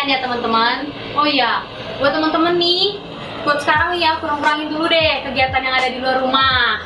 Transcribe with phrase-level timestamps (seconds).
[0.00, 0.76] kebersihan ya teman-teman.
[1.12, 1.60] Oh iya,
[2.00, 2.96] buat teman-teman nih,
[3.44, 6.80] buat sekarang ya kurang-kurangin dulu deh kegiatan yang ada di luar rumah.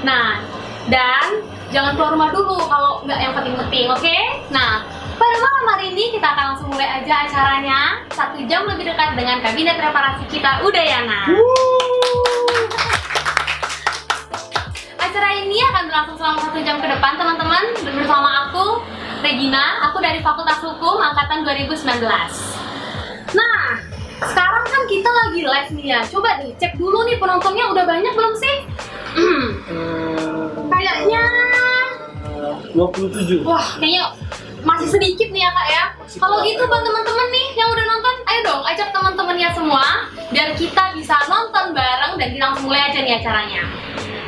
[0.00, 0.40] Nah,
[0.88, 4.16] dan jangan keluar rumah dulu kalau nggak yang penting-penting, oke?
[4.48, 4.80] Nah,
[5.20, 9.44] pada malam hari ini kita akan langsung mulai aja acaranya satu jam lebih dekat dengan
[9.44, 11.28] kabinet reparasi kita Udayana.
[15.04, 18.80] Acara ini akan berlangsung selama satu jam ke depan teman-teman bersama aku
[19.24, 22.53] Regina, aku dari Fakultas Hukum angkatan 2019.
[23.34, 23.82] Nah,
[24.22, 26.00] sekarang kan kita lagi live nih ya.
[26.06, 28.56] Coba deh cek dulu nih penontonnya udah banyak belum sih?
[30.70, 31.24] Kayaknya
[32.74, 34.10] 27 wah kayaknya
[34.66, 35.84] masih sedikit nih ya kak ya.
[36.18, 39.84] Kalau gitu buat teman-teman nih yang udah nonton, ayo dong ajak teman-temannya semua
[40.34, 43.62] biar kita bisa nonton bareng dan kita langsung mulai aja nih acaranya.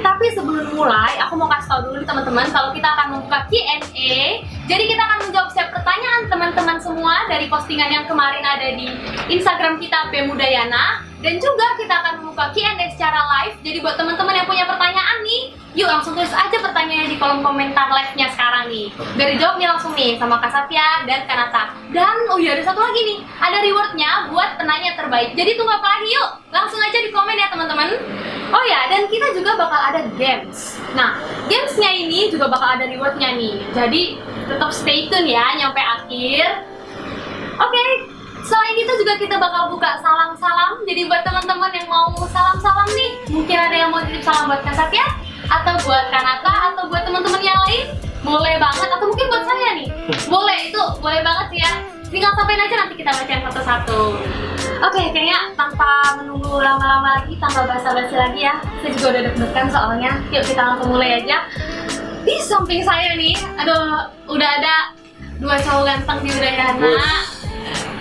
[0.05, 4.45] Tapi sebelum mulai, aku mau kasih tau dulu teman-teman kalau kita akan membuka Q&A.
[4.67, 8.91] Jadi kita akan menjawab setiap pertanyaan teman-teman semua dari postingan yang kemarin ada di
[9.31, 13.57] Instagram kita Bemudayana dan juga kita akan membuka Q&A secara live.
[13.65, 15.43] Jadi buat teman-teman yang punya pertanyaan nih,
[15.73, 18.93] yuk langsung tulis aja pertanyaannya di kolom komentar live-nya sekarang nih.
[19.17, 21.73] Biar dijawabnya langsung nih sama Kak Satya dan Kanata.
[21.93, 25.33] Dan oh iya ada satu lagi nih, ada rewardnya buat penanya terbaik.
[25.33, 26.31] Jadi tunggu apa lagi yuk?
[26.53, 27.89] Langsung aja di komen ya teman-teman.
[28.47, 30.79] Oh ya, dan kita juga bakal ada games.
[30.95, 31.19] Nah,
[31.51, 33.59] gamesnya ini juga bakal ada rewardnya nih.
[33.75, 34.03] Jadi
[34.47, 36.76] tetap stay tune ya nyampe akhir.
[38.87, 40.87] Itu juga kita bakal buka salam-salam.
[40.87, 44.79] Jadi buat teman-teman yang mau salam-salam nih, mungkin ada yang mau titip salam buat Kak
[44.79, 45.03] Satya,
[45.51, 48.87] atau buat Kanata, atau buat teman-teman yang lain, boleh banget.
[48.87, 49.91] Atau mungkin buat saya nih,
[50.31, 51.71] boleh itu, boleh banget ya.
[52.07, 54.01] Tinggal sampein aja nanti kita bacain satu-satu.
[54.87, 58.55] Oke, kayaknya tanpa menunggu lama-lama lagi, tanpa basa-basi lagi ya.
[58.87, 60.11] Saya juga udah deg-degan soalnya.
[60.31, 61.43] Yuk kita langsung mulai aja.
[62.23, 64.95] Di samping saya nih, aduh, udah ada
[65.43, 66.95] dua cowok ganteng di Udayana.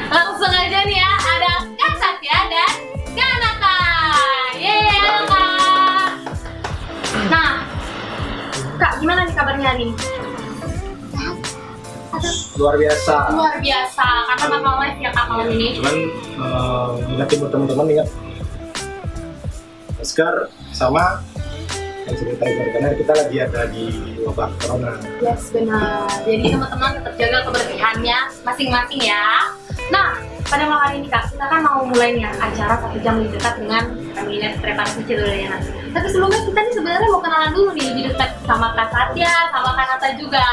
[0.05, 2.71] Langsung aja nih ya, ada Kak Satya dan
[3.11, 3.77] Kak Nata.
[4.55, 6.09] Yeay, halo Kak.
[7.27, 7.51] Nah,
[8.75, 9.91] Kak, gimana nih kabarnya nih?
[12.55, 15.75] Luar biasa luar biasa, karena bakal live ya Kak malam ini.
[15.75, 15.95] cuman
[16.39, 18.07] eh, ingatin buat teman-teman ingat
[19.97, 20.35] masker
[20.71, 21.19] sama
[22.07, 23.85] yang sebentar karena kita lagi ada di
[24.23, 26.07] wabah corona Yes, benar.
[26.23, 28.17] Jadi teman-teman tetap jaga kebersihannya
[28.47, 29.25] masing-masing ya.
[29.93, 30.17] Nah,
[30.49, 33.37] pada malam hari ini Kak, kita kan mau mulai nih ya, acara satu jam lebih
[33.37, 33.83] dekat dengan
[34.17, 35.57] kabinet preparasi Cidulena.
[35.93, 39.69] Tapi sebelumnya kita nih sebenarnya mau kenalan dulu nih lebih dekat sama Kak Satya, sama
[39.77, 40.47] Kak Nata juga.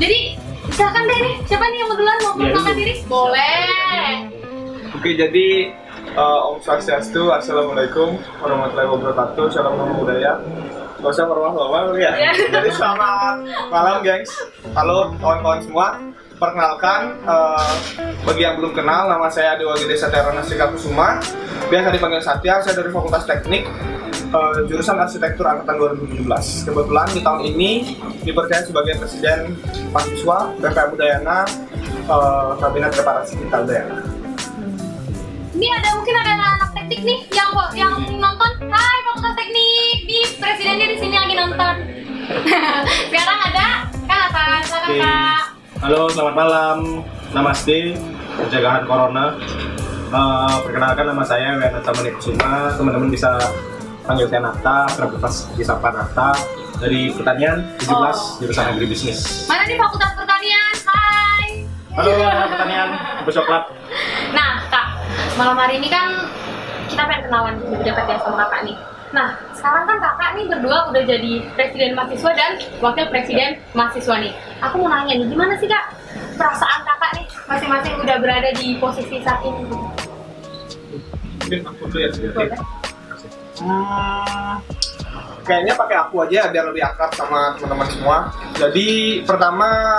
[0.00, 0.18] Jadi,
[0.72, 2.94] silakan deh nih, siapa nih yang mau duluan mau Ya, perkenalkan diri?
[3.04, 3.60] Boleh.
[4.96, 5.48] Oke, jadi
[6.16, 10.32] uh, Om Swastiastu, Assalamualaikum warahmatullahi wabarakatuh, Salam Nama Budaya.
[11.00, 12.12] Gak usah warahmatullahi ya.
[12.16, 12.32] Ya.
[12.32, 13.36] Jadi selamat
[13.68, 14.32] malam, gengs.
[14.76, 15.88] Halo kawan-kawan semua.
[16.40, 17.68] Perkenalkan, uh,
[18.24, 21.20] bagi yang belum kenal, nama saya Dewa Gede Satya Nasika Kusuma.
[21.68, 23.68] Biasa dipanggil Satya, saya dari Fakultas Teknik,
[24.32, 26.64] uh, jurusan Arsitektur Angkatan 2017.
[26.64, 27.70] Kebetulan di tahun ini
[28.24, 29.52] dipercaya sebagai Presiden
[29.92, 31.44] Mahasiswa BPM Udayana,
[32.08, 34.00] uh, Kabinet Reparasi kita Udayana.
[35.60, 37.92] Ini ada mungkin ada anak-anak teknik nih yang yang
[45.90, 47.02] halo selamat malam
[47.34, 47.98] namaste
[48.38, 49.34] pencegahan corona
[50.06, 53.34] Eh, perkenalkan nama saya Wenata Kusuma teman-teman bisa
[54.06, 56.30] panggil saya Nata kerap pas disapa Nata
[56.78, 58.14] dari pertanian 17 Oh.
[58.38, 60.70] jurusan agribisnis Mana di Fakultas Pertanian?
[60.86, 61.66] Hai.
[61.98, 62.88] halo anak pertanian
[63.26, 63.62] Ibu coklat
[64.30, 64.86] Nah, Kak,
[65.34, 66.30] malam hari ini kan
[66.86, 68.76] kita pengen kenalan lebih dekat ya sama kakak nih.
[69.10, 69.28] Nah,
[69.60, 74.32] sekarang kan kakak nih berdua udah jadi presiden mahasiswa dan wakil presiden mahasiswa nih.
[74.64, 75.84] Aku mau nanya nih, gimana sih kak
[76.40, 79.60] perasaan kakak nih masing-masing udah berada di posisi saat ini?
[81.44, 82.08] Mungkin aku dulu ya.
[85.44, 88.16] Kayaknya pakai aku aja biar lebih akrab sama teman-teman semua.
[88.56, 89.92] Jadi pertama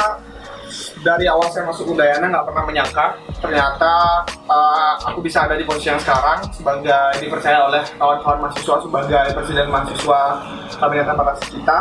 [1.01, 5.89] dari awal saya masuk Udayana nggak pernah menyangka ternyata uh, aku bisa ada di posisi
[5.89, 10.21] yang sekarang sebagai dipercaya oleh kawan-kawan mahasiswa sebagai presiden mahasiswa
[10.77, 11.79] kabinet reparasi kita.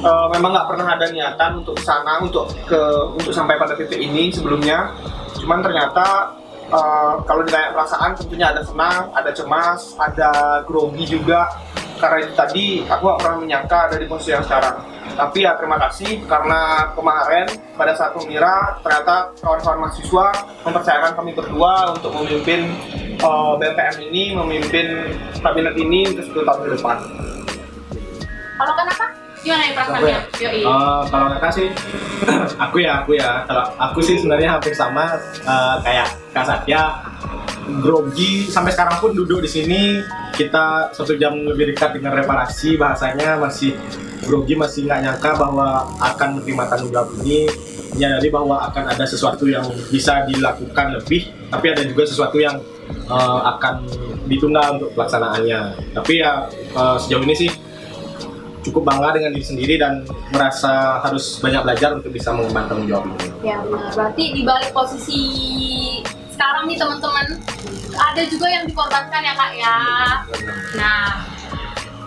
[0.00, 2.82] Uh, memang nggak pernah ada niatan untuk sana untuk ke
[3.14, 4.92] untuk sampai pada titik ini sebelumnya.
[5.38, 6.36] Cuman ternyata
[6.70, 11.50] Uh, kalau ditanya perasaan tentunya ada senang, ada cemas, ada grogi juga
[12.00, 14.80] karena itu tadi aku gak pernah menyangka ada di posisi yang sekarang
[15.14, 20.26] tapi ya terima kasih karena kemarin pada saat pemira ternyata kawan-kawan mahasiswa
[20.64, 22.72] mempercayakan kami berdua untuk memimpin
[23.20, 24.86] uh, BPM ini, memimpin
[25.44, 26.96] kabinet ini untuk 10 tahun ke depan
[28.60, 29.19] Kalau kenapa?
[29.40, 30.18] Gimana nih perasaannya?
[30.36, 30.60] Yoi.
[30.64, 31.68] Eh, kalau kakak sih,
[32.64, 33.48] aku ya aku ya.
[33.48, 36.82] Kalau aku sih sebenarnya hampir sama eh, kayak Kak Satya.
[37.70, 40.02] Grogi sampai sekarang pun duduk di sini
[40.34, 43.78] kita satu jam lebih dekat dengan reparasi bahasanya masih
[44.26, 47.46] grogi masih nggak nyangka bahwa akan menerima tanggung jawab ini
[47.94, 52.58] menyadari bahwa akan ada sesuatu yang bisa dilakukan lebih tapi ada juga sesuatu yang
[52.90, 53.86] eh, akan
[54.26, 55.60] ditunda untuk pelaksanaannya
[55.94, 57.50] tapi ya eh, sejauh ini sih
[58.60, 63.04] cukup bangga dengan diri sendiri dan merasa harus banyak belajar untuk bisa mengemban tanggung jawab
[63.08, 63.28] ini.
[63.40, 63.90] Ya benar.
[63.92, 65.20] Berarti di balik posisi
[66.30, 67.26] sekarang nih teman-teman
[67.90, 69.78] ada juga yang dikorbankan ya kak ya.
[70.76, 71.04] Nah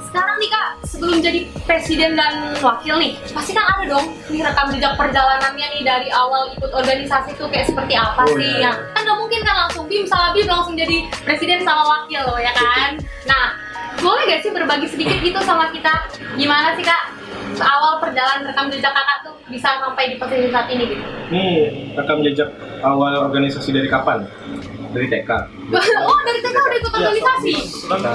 [0.08, 4.70] sekarang nih kak sebelum jadi presiden dan wakil nih pasti kan ada dong nih rekam
[4.70, 9.02] jejak perjalanannya nih dari awal ikut organisasi tuh kayak seperti apa Oh, sih ya kan
[9.02, 13.02] nggak mungkin kan langsung bim salah bim langsung jadi presiden sama wakil loh ya kan
[13.26, 13.58] nah
[14.04, 15.94] boleh gak sih berbagi sedikit gitu sama kita?
[16.36, 17.16] Gimana sih kak?
[17.56, 21.04] Awal perjalanan rekam jejak kakak tuh bisa sampai di posisi saat ini gitu?
[21.32, 21.46] Ini
[21.96, 22.50] rekam jejak
[22.84, 24.28] awal organisasi dari kapan?
[24.92, 25.32] Dari TK.
[26.12, 27.54] oh dari TK udah ikut organisasi?
[27.88, 28.14] Kita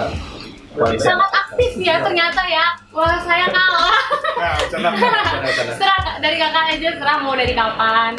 [0.79, 1.03] koalisi.
[1.03, 2.67] sangat aktif ya ternyata ya.
[2.93, 4.03] Wah saya kalah.
[4.39, 4.93] Nah,
[5.81, 8.13] serah dari kakak aja serah mau dari kapan?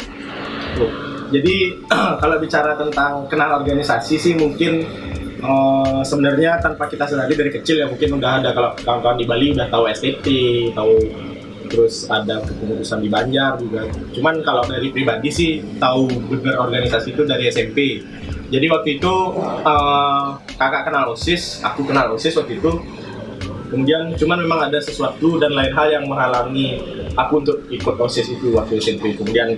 [0.76, 0.90] Tuh.
[1.30, 1.78] Jadi
[2.20, 4.82] kalau bicara tentang kenal organisasi sih mungkin
[5.40, 9.46] eh, sebenarnya tanpa kita sadari dari kecil ya mungkin udah ada kalau kawan-kawan di Bali
[9.56, 10.26] udah tahu STT,
[10.76, 10.94] tahu
[11.70, 13.86] terus ada kepengurusan di Banjar juga.
[14.10, 18.02] Cuman kalau dari pribadi sih tahu bener organisasi itu dari SMP.
[18.50, 19.14] Jadi waktu itu
[19.62, 20.26] eh,
[20.58, 22.72] kakak kenal OSIS, aku kenal OSIS waktu itu.
[23.70, 26.82] Kemudian cuman memang ada sesuatu dan lain hal yang menghalangi
[27.14, 29.14] aku untuk ikut OSIS itu waktu SMP.
[29.14, 29.54] Kemudian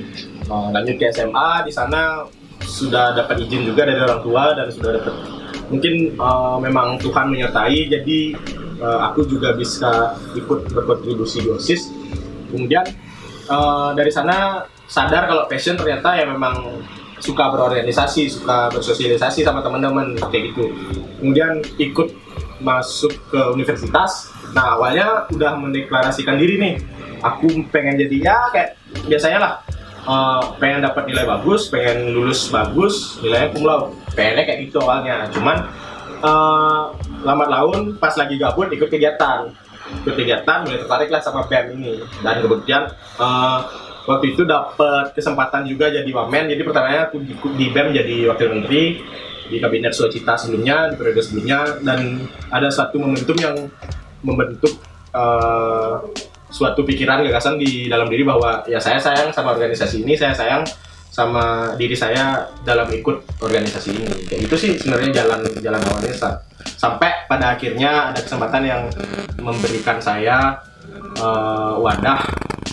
[0.47, 2.29] eh, lanjut ke SMA di sana
[2.63, 5.15] sudah dapat izin juga dari orang tua dan sudah dapat
[5.73, 8.21] mungkin eh, memang Tuhan menyertai jadi
[8.77, 11.89] eh, aku juga bisa ikut berkontribusi di OSIS.
[12.53, 12.85] Kemudian
[13.49, 16.85] eh, dari sana sadar kalau passion ternyata ya memang
[17.23, 20.69] suka berorganisasi, suka bersosialisasi sama teman-teman kayak gitu.
[21.23, 22.13] Kemudian ikut
[22.61, 24.29] masuk ke universitas.
[24.53, 26.75] Nah awalnya udah mendeklarasikan diri nih.
[27.23, 28.71] Aku pengen jadi ya kayak
[29.09, 29.55] biasanya lah.
[30.03, 34.02] eh, pengen dapat nilai bagus, pengen lulus bagus, nilainya cum.
[34.13, 35.27] Pengennya kayak gitu awalnya.
[35.33, 35.57] Cuman
[36.23, 36.83] eh,
[37.25, 39.49] lambat laun pas lagi gabut ikut kegiatan.
[40.05, 42.01] Ikut kegiatan mulai tertarik lah sama BEM ini.
[42.21, 42.83] Dan kemudian
[43.21, 43.59] eh,
[44.07, 46.53] waktu itu dapat kesempatan juga jadi wamen.
[46.53, 49.01] Jadi pertamanya aku di, di BEM jadi wakil menteri
[49.51, 51.81] di kabinet Suacita sebelumnya di periode sebelumnya.
[51.81, 53.57] Dan ada satu momentum yang
[54.23, 54.79] membentuk
[55.13, 55.97] eh,
[56.53, 60.63] suatu pikiran gagasan di dalam diri bahwa ya saya sayang sama organisasi ini saya sayang
[61.13, 61.45] sama
[61.77, 66.41] diri saya dalam ikut organisasi ini kayak itu sih sebenarnya jalan jalan awalnya Sa.
[66.65, 68.83] sampai pada akhirnya ada kesempatan yang
[69.37, 70.57] memberikan saya
[71.13, 72.25] eh, wadah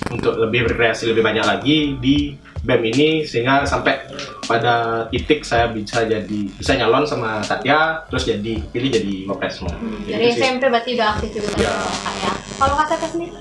[0.09, 4.07] untuk lebih berkreasi lebih banyak lagi di BEM ini sehingga sampai
[4.43, 9.61] pada titik saya bisa jadi bisa nyalon sama Satya terus jadi pilih jadi wapres.
[9.61, 10.39] Kayak dari gitu.
[10.39, 11.75] SMP berarti udah aktif juga Ya.
[11.77, 13.35] kak ya kalau Tete sendiri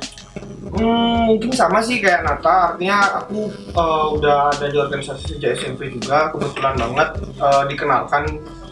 [0.68, 5.90] Hmm, mungkin sama sih kayak Nata, artinya aku eh, udah ada di organisasi sejak SMP
[5.90, 7.08] juga, kebetulan banget
[7.40, 8.24] eh, dikenalkan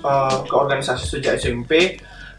[0.04, 1.96] eh, ke organisasi sejak SMP.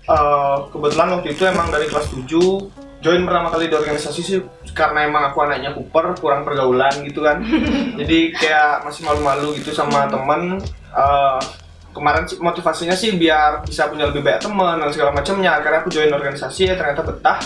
[0.08, 4.40] Eh, kebetulan waktu itu emang dari kelas 7 join pertama kali di organisasi sih
[4.74, 7.44] karena emang aku anaknya kuper, kurang pergaulan gitu kan.
[8.00, 10.62] Jadi kayak masih malu-malu gitu sama temen.
[10.96, 11.40] Eh,
[11.98, 15.58] kemarin motivasinya sih biar bisa punya lebih banyak teman dan segala macamnya.
[15.58, 17.42] Akhirnya aku join organisasi ya ternyata betah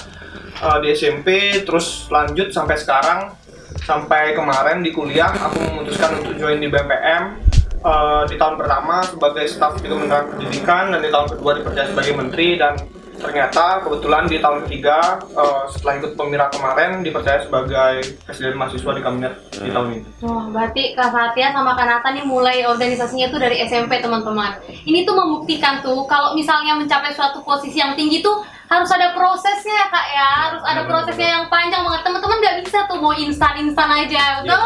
[0.61, 3.33] uh, di SMP terus lanjut sampai sekarang
[3.81, 7.41] sampai kemarin di kuliah aku memutuskan untuk join di BPM
[7.81, 12.13] uh, di tahun pertama sebagai staf di Kementerian Pendidikan dan di tahun kedua dipercaya sebagai
[12.13, 12.77] menteri dan
[13.21, 19.01] ternyata kebetulan di tahun ketiga uh, setelah ikut pemira kemarin dipercaya sebagai presiden mahasiswa di
[19.05, 20.01] kabinet di tahun ini.
[20.25, 24.57] Wah, berarti Kak Satya sama Kak Nata nih mulai organisasinya tuh dari SMP teman-teman.
[24.65, 28.41] Ini tuh membuktikan tuh kalau misalnya mencapai suatu posisi yang tinggi tuh
[28.71, 32.01] harus ada prosesnya ya Kak ya, harus ada prosesnya yang panjang banget.
[32.07, 34.63] Teman-teman nggak bisa tuh mau instan-instan aja, betul?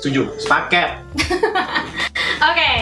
[0.00, 0.96] Setuju, sepaket.
[2.50, 2.72] Oke,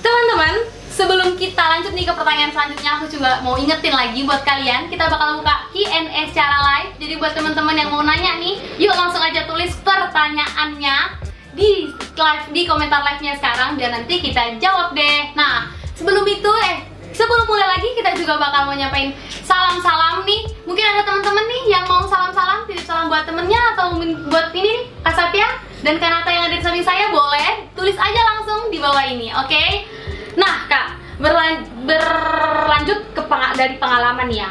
[0.00, 4.88] teman-teman, sebelum kita lanjut nih ke pertanyaan selanjutnya, aku juga mau ingetin lagi buat kalian,
[4.88, 6.90] kita bakal buka Q&A secara live.
[6.96, 11.20] Jadi buat teman-teman yang mau nanya nih, yuk langsung aja tulis pertanyaannya
[11.52, 15.36] di live di komentar live-nya sekarang biar nanti kita jawab deh.
[15.36, 20.46] Nah, sebelum itu eh sebelum mulai lagi kita juga bakal mau nyampain salam-salam nih.
[20.64, 23.98] Mungkin ada teman-teman nih yang mau salam-salam, titip salam buat temennya atau
[24.30, 25.48] buat ini nih, Kak Satya
[25.80, 29.62] dan Kanata yang ada di samping saya boleh tulis aja langsung di bawah ini, oke?
[30.36, 30.86] Nah, Kak,
[31.18, 34.50] berlan- berlanjut ke peng- dari pengalaman ya.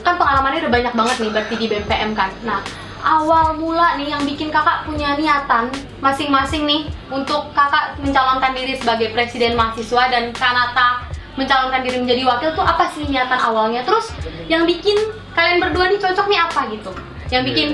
[0.00, 2.32] kan pengalamannya udah banyak banget nih berarti di BMPM kan.
[2.40, 2.64] Nah,
[3.04, 5.68] awal mula nih yang bikin kakak punya niatan
[6.00, 12.50] masing-masing nih untuk kakak mencalonkan diri sebagai presiden mahasiswa dan Kanata mencalonkan diri menjadi wakil
[12.54, 13.82] tuh apa sih niatan awalnya?
[13.86, 14.10] Terus
[14.50, 14.96] yang bikin
[15.34, 16.90] kalian berdua nih cocok nih apa gitu?
[17.30, 17.68] Yang bikin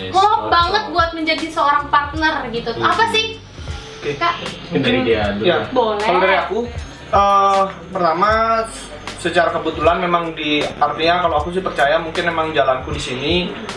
[0.00, 0.48] Yes, klop cocok.
[0.48, 2.70] banget buat menjadi seorang partner gitu.
[2.72, 2.88] Hmm.
[2.88, 3.36] Apa sih?
[4.00, 4.16] Oke.
[4.16, 4.34] Kak,
[4.72, 5.44] dari dia dulu.
[5.44, 5.58] Ya.
[5.74, 6.00] boleh.
[6.00, 6.58] Kalau dari aku,
[7.12, 7.62] eh,
[7.92, 8.30] pertama
[9.20, 13.34] secara kebetulan memang di artinya kalau aku sih percaya mungkin memang jalanku di sini.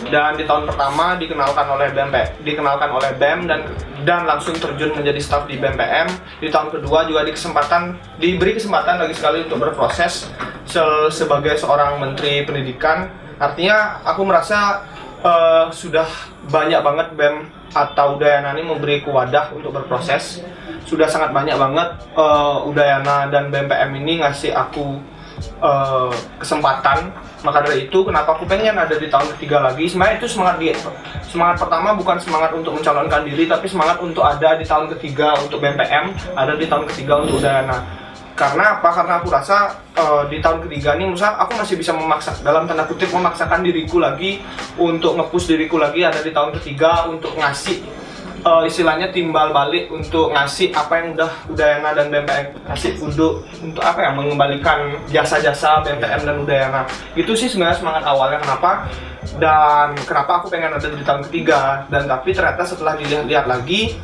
[0.08, 2.08] Dan di tahun pertama dikenalkan oleh BEM
[2.40, 3.60] dikenalkan oleh BEM dan
[4.08, 6.08] dan langsung terjun menjadi staf di BMPM
[6.40, 10.28] di tahun kedua juga di kesempatan diberi kesempatan lagi sekali untuk berproses
[10.64, 13.12] se- sebagai seorang menteri pendidikan.
[13.36, 14.84] Artinya aku merasa
[15.24, 16.08] eh, sudah
[16.48, 17.36] banyak banget BEM
[17.74, 20.40] atau Udayana ini memberi wadah untuk berproses.
[20.84, 25.00] Sudah sangat banyak banget eh, Udayana dan BMPM ini ngasih aku
[25.50, 27.12] eh, kesempatan.
[27.44, 29.84] Maka dari itu kenapa aku pengen ada di tahun ketiga lagi?
[29.84, 30.72] Sebenarnya itu semangat di
[31.28, 35.58] semangat pertama bukan semangat untuk mencalonkan diri tapi semangat untuk ada di tahun ketiga untuk
[35.58, 38.90] BMPM ada di tahun ketiga untuk Udayana karena apa?
[38.90, 42.82] Karena aku rasa eh, di tahun ketiga ini Musa aku masih bisa memaksa dalam tanda
[42.86, 44.42] kutip memaksakan diriku lagi
[44.74, 48.03] untuk ngepush diriku lagi ada di tahun ketiga untuk ngasih
[48.44, 53.82] eh, istilahnya timbal balik untuk ngasih apa yang udah Udayana dan BMPM kasih untuk untuk
[53.82, 54.10] apa ya?
[54.12, 56.82] Mengembalikan jasa-jasa BMPM dan Udayana
[57.16, 58.86] itu sih sebenarnya semangat awalnya kenapa?
[59.40, 61.88] Dan kenapa aku pengen ada di tahun ketiga.
[61.88, 63.96] Dan tapi ternyata setelah dilihat-lihat lagi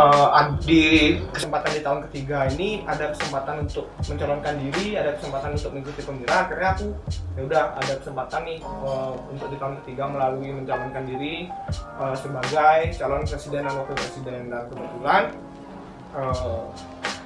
[0.00, 0.82] eh, ad- di
[1.28, 6.38] kesempatan di tahun ketiga ini ada kesempatan untuk mencalonkan diri, ada kesempatan untuk mengikuti pemilihan.
[6.40, 6.86] Akhirnya aku
[7.34, 11.34] ya udah ada kesempatan nih eh, untuk di tahun ketiga melalui mencalonkan diri
[11.74, 15.22] eh, sebagai calon presiden dan wakil presiden dan kebetulan
[16.12, 16.60] eh,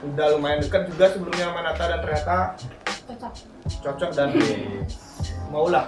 [0.02, 2.36] udah lumayan dekat juga sebelumnya sama Nata dan ternyata
[3.02, 3.32] Cocok.
[3.82, 4.28] cocok dan
[5.48, 5.86] maulah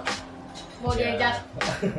[0.75, 1.15] Mau Ya.
[1.15, 1.35] diajak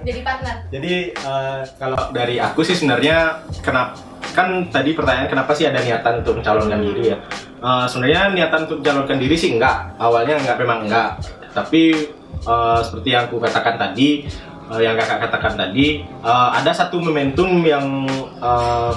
[0.05, 0.57] jadi partner.
[0.69, 3.99] Jadi eh, kalau dari aku sih sebenarnya kenapa
[4.37, 7.17] kan tadi pertanyaan kenapa sih ada niatan untuk mencalonkan diri ya?
[7.57, 9.97] Eh, sebenarnya niatan untuk mencalonkan diri sih enggak.
[9.97, 11.17] Awalnya enggak memang enggak.
[11.57, 12.13] Tapi
[12.45, 14.29] eh, seperti yang aku katakan tadi,
[14.69, 18.05] eh, yang kakak katakan tadi, eh, ada satu momentum yang
[18.37, 18.93] eh,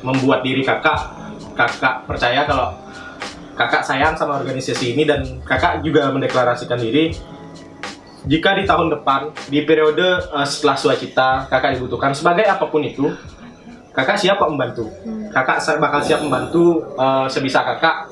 [0.00, 1.20] membuat diri kakak
[1.52, 2.70] kakak percaya kalau
[3.58, 7.10] kakak sayang sama organisasi ini dan kakak juga mendeklarasikan diri
[8.30, 13.10] jika di tahun depan di periode eh, setelah suacita kakak dibutuhkan sebagai apa pun itu
[13.98, 14.86] kakak siap kok membantu
[15.28, 16.64] kakak sa- bakal siap membantu
[16.94, 18.06] eh, sebisa kakak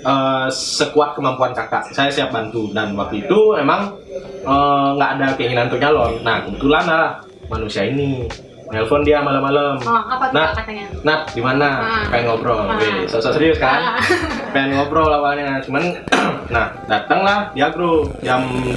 [0.00, 3.94] eh, sekuat kemampuan kakak saya siap bantu dan waktu itu emang
[4.42, 7.06] eh, nggak ada keinginan untuk nyalon nah kebetulan lah
[7.46, 8.26] manusia ini
[8.68, 10.52] nelpon dia malam-malam Oh, apa tuh Nah.
[10.52, 10.84] Katanya?
[11.00, 11.68] Nat, di mana?
[11.80, 12.04] Ah.
[12.12, 12.68] Pengen ngobrol.
[12.68, 12.76] Ah.
[12.76, 13.80] Wih, sosok serius kan?
[13.80, 13.96] Ah.
[14.52, 15.88] pengen ngobrol awalnya cuman
[16.52, 18.44] nah datanglah di agro jam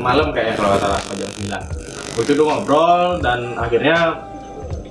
[0.00, 3.96] malam kayaknya kalau nggak salah jam 9 waktu itu ngobrol dan akhirnya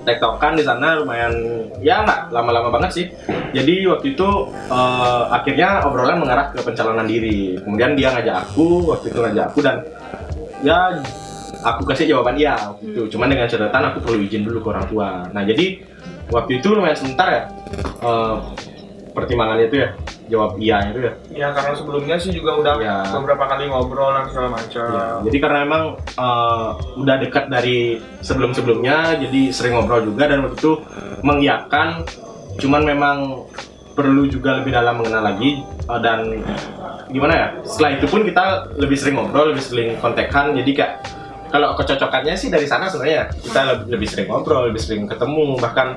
[0.05, 1.33] tektokan di sana lumayan
[1.81, 3.05] ya nggak lama-lama banget sih.
[3.51, 4.29] Jadi waktu itu
[4.69, 7.57] eh, akhirnya obrolan mengarah ke pencalonan diri.
[7.59, 9.81] Kemudian dia ngajak aku waktu itu ngajak aku dan
[10.61, 11.01] ya
[11.65, 13.01] aku kasih jawaban iya waktu itu.
[13.17, 15.09] Cuman dengan catatan aku perlu izin dulu ke orang tua.
[15.33, 15.81] Nah jadi
[16.29, 17.41] waktu itu lumayan sebentar ya
[18.05, 18.35] eh,
[19.15, 19.89] pertimbangannya itu ya
[20.27, 22.97] jawab iya itu ya ya karena sebelumnya sih juga udah Ya.
[23.09, 26.67] beberapa kali ngobrol dan segala macam Ya, jadi karena emang eh,
[26.97, 27.77] udah dekat dari
[28.19, 30.73] sebelum-sebelumnya, jadi sering ngobrol juga dan waktu itu
[31.21, 32.03] mengiyakan.
[32.55, 33.47] Cuman memang
[33.91, 36.35] perlu juga lebih dalam mengenal lagi eh, dan
[37.07, 37.47] gimana ya?
[37.63, 38.43] Setelah itu pun kita
[38.75, 40.51] lebih sering ngobrol, lebih sering kontekan.
[40.53, 40.93] Jadi kayak
[41.47, 45.95] kalau kecocokannya sih dari sana sebenarnya kita lebih, lebih sering ngobrol, lebih sering ketemu, bahkan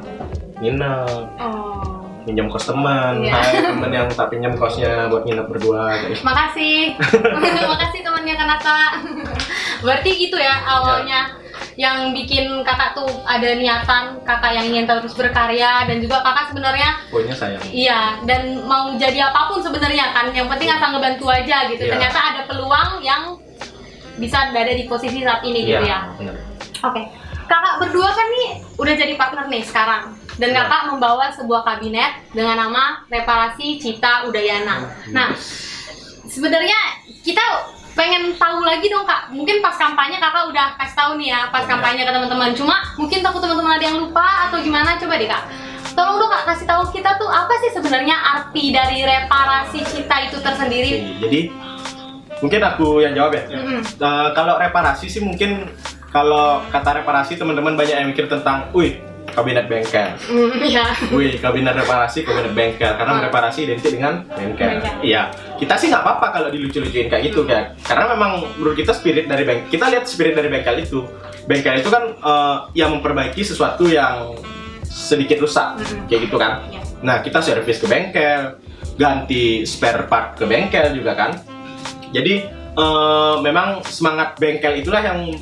[0.59, 1.88] nginep, Oh.
[2.29, 3.33] Minjem kos teman, Iya.
[3.33, 5.97] hai temen yang tak pinjam kosnya buat nginep berdua.
[5.97, 6.23] kayak gitu.
[6.23, 6.79] Makasih.
[7.73, 8.81] Makasih temannya Kanata.
[9.85, 11.33] Berarti gitu ya awalnya
[11.75, 16.91] yang bikin kakak tuh ada niatan kakak yang ingin terus berkarya dan juga kakak sebenarnya
[17.09, 17.63] Pokoknya sayang.
[17.69, 21.83] iya dan mau jadi apa pun sebenarnya kan yang penting asal ngebantu aja gitu.
[21.83, 21.93] Iya.
[21.95, 23.23] Ternyata ada peluang yang
[24.17, 26.11] bisa berada di posisi saat ini gitu ya.
[26.15, 26.35] bener.
[26.81, 27.03] Oke,
[27.49, 30.63] kakak berdua kan nih udah jadi partner nih sekarang dan Ya.
[30.63, 34.87] kakak membawa sebuah kabinet dengan nama Reparasi Cita Udayana.
[35.11, 35.35] Nah,
[36.25, 36.79] sebenarnya
[37.21, 37.43] kita
[37.93, 39.35] pengen tahu lagi dong kak.
[39.35, 41.75] Mungkin pas kampanye kakak udah kasih tahu nih ya pas Ya.
[41.75, 42.55] kampanye ke teman-teman.
[42.55, 44.95] Cuma mungkin takut teman-teman ada yang lupa atau gimana?
[44.95, 45.43] Coba deh kak.
[45.93, 50.39] Tolong dong kak kasih tahu kita tuh apa sih sebenarnya arti dari reparasi cita itu
[50.39, 51.19] tersendiri?
[51.19, 51.41] Jadi
[52.39, 53.43] mungkin aku yang jawab ya.
[53.51, 53.83] Mm-mm.
[53.83, 55.67] Eh, kalau reparasi sih mungkin
[56.09, 58.97] kalau kata reparasi teman-teman banyak yang mikir tentang, wih
[59.29, 60.09] kabinet bengkel.
[60.25, 60.89] Hmm, ya.
[61.15, 62.91] Wih, kabinet reparasi, kabinet bengkel.
[62.97, 63.23] Karena Oh.
[63.23, 64.83] reparasi identik dengan bengkel.
[65.05, 67.77] Iya, kita sih nggak apa-apa kalau dilucu-lucuin kayak gitu kan.
[67.85, 71.05] Karena memang menurut kita spirit dari bengkel, kita lihat spirit dari bengkel itu.
[71.45, 74.35] Bengkel itu kan eh, yang memperbaiki sesuatu yang
[74.83, 76.09] sedikit rusak, Mm-mm.
[76.09, 76.65] kayak gitu kan.
[76.73, 76.81] Ya.
[77.05, 78.59] Nah, kita servis ke bengkel,
[78.99, 81.31] ganti spare part ke bengkel juga kan.
[82.11, 82.35] Jadi
[82.75, 85.37] eh, memang semangat bengkel itulah yang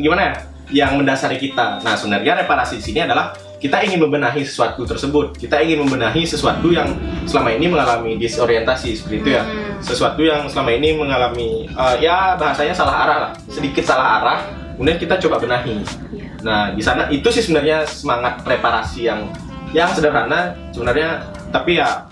[0.00, 0.34] gimana ya?
[0.70, 1.82] Yang mendasari kita.
[1.82, 5.36] Nah, sebenarnya reparasi di sini adalah kita ingin membenahi sesuatu tersebut.
[5.36, 6.96] Kita ingin membenahi sesuatu yang
[7.28, 9.44] selama ini mengalami disorientasi seperti itu ya.
[9.44, 9.76] Hmm.
[9.84, 14.38] Sesuatu yang selama ini mengalami eh, ya bahasanya salah arah lah, sedikit salah arah.
[14.80, 15.84] Kemudian kita coba benahi.
[16.16, 16.26] Ya.
[16.40, 19.28] Nah, di sana itu sih sebenarnya semangat reparasi yang
[19.76, 22.08] yang sederhana sebenarnya, tapi ya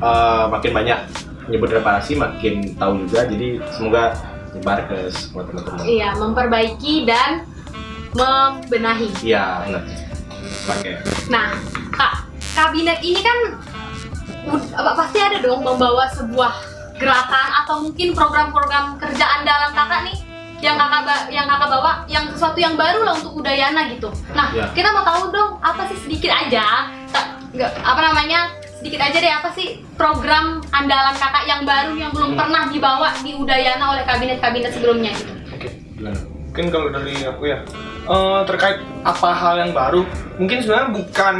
[0.00, 0.98] eh, makin banyak
[1.52, 3.28] nyebut reparasi makin tahu juga.
[3.28, 4.16] Jadi semoga
[4.58, 5.86] nyebar ke semua teman-teman.
[5.86, 7.46] Iya, memperbaiki dan
[8.12, 9.08] membenahi.
[9.22, 9.82] Iya, benar.
[10.66, 10.92] Pakai.
[11.30, 11.54] Nah,
[11.94, 13.38] Kak, kabinet ini kan
[14.98, 16.52] pasti ada dong membawa sebuah
[16.98, 20.18] gerakan atau mungkin program-program kerja andalan kakak nih
[20.58, 24.10] yang kakak yang kakak bawa yang sesuatu yang baru lah untuk Udayana gitu.
[24.34, 24.66] Nah, Ya.
[24.74, 29.32] kita mau tahu dong apa sih sedikit aja, tak, nggak- apa namanya sedikit aja deh
[29.32, 32.38] apa sih program andalan kakak yang baru yang belum Hmm.
[32.38, 35.32] pernah dibawa di Udayana oleh kabinet-kabinet sebelumnya gitu.
[35.50, 35.68] Oke.
[35.98, 36.18] Gimana?
[36.48, 37.58] Mungkin kalau dari aku ya
[38.08, 40.00] eh, terkait apa hal yang baru,
[40.38, 41.34] mungkin sebenarnya bukan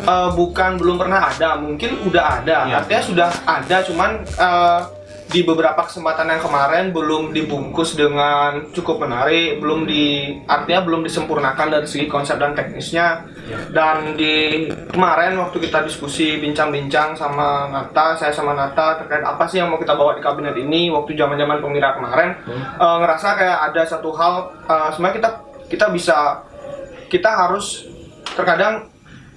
[0.00, 2.56] eh, bukan belum pernah ada, mungkin udah ada.
[2.64, 2.74] Iya.
[2.80, 4.80] Artinya sudah ada, cuman eh,
[5.24, 11.80] di beberapa kesempatan yang kemarin belum dibungkus dengan cukup menarik, belum di artinya belum disempurnakan
[11.80, 13.24] dari segi konsep dan teknisnya.
[13.48, 13.58] Ya.
[13.72, 19.58] Dan di kemarin waktu kita diskusi bincang-bincang sama Nata, saya sama Nata terkait apa sih
[19.58, 22.62] yang mau kita bawa di kabinet ini waktu zaman-zaman pemira kemarin, Hmm.
[22.78, 25.30] eh, ngerasa kayak ada satu hal eh, sebenarnya kita
[25.72, 26.16] kita bisa
[27.08, 27.88] kita harus
[28.36, 28.93] terkadang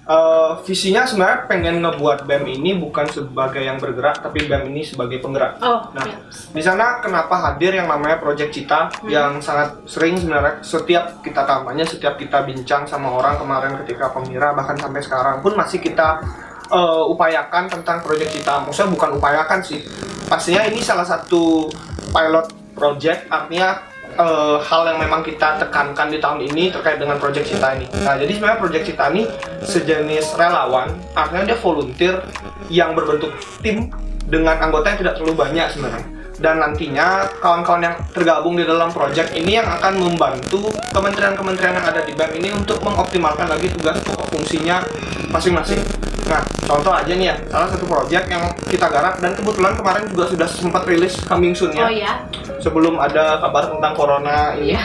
[0.08, 5.20] eh, visinya sebenarnya pengen ngebuat BEM ini bukan sebagai yang bergerak tapi BEM ini sebagai
[5.20, 5.60] penggerak.
[5.60, 6.18] Oh, Nah, ya.
[6.30, 9.08] di sana kenapa hadir yang namanya Project Cita Hmm.
[9.08, 14.52] yang sangat sering sebenarnya setiap kita kampanye, setiap kita bincang sama orang kemarin ketika pemira
[14.52, 16.24] bahkan sampai sekarang pun masih kita
[16.68, 18.60] eh, upayakan tentang Project Cita.
[18.60, 19.80] Maksudnya bukan upayakan sih.
[20.26, 21.72] Pastinya ini salah satu
[22.10, 23.80] pilot project artinya
[24.18, 27.86] eh, hal yang memang kita tekankan di tahun ini terkait dengan Project Cita ini.
[28.02, 29.24] Nah, jadi sebenarnya Project Cita ini
[29.64, 32.20] sejenis relawan, artinya dia volunteer
[32.68, 33.94] yang berbentuk tim
[34.28, 36.08] dengan anggota yang tidak terlalu banyak sebenarnya.
[36.38, 42.06] Dan nantinya kawan-kawan yang tergabung di dalam project ini yang akan membantu kementerian-kementerian yang ada
[42.06, 44.86] di BEM ini untuk mengoptimalkan lagi tugas pokok fungsinya
[45.34, 45.82] masing-masing.
[46.28, 50.28] Nah, contoh aja nih ya, salah satu project yang kita garap dan kebetulan kemarin juga
[50.28, 52.14] sudah sempat rilis coming soon-nya Oh ya.
[52.60, 54.84] sebelum ada kabar tentang corona ini Iya.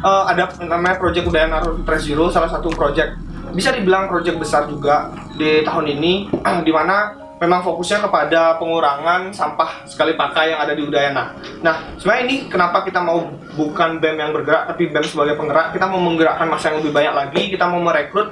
[0.00, 3.18] eh, ada namanya Project Udayana to Zero salah satu project
[3.52, 6.30] bisa dibilang project besar juga di tahun ini
[6.66, 11.34] di mana memang fokusnya kepada pengurangan sampah sekali pakai yang ada di Udayana.
[11.58, 13.18] Nah, sebenarnya ini kenapa kita mau
[13.58, 17.10] bukan BEM yang bergerak tapi BEM sebagai penggerak, kita mau menggerakkan masa yang lebih banyak
[17.10, 18.30] lagi, kita mau merekrut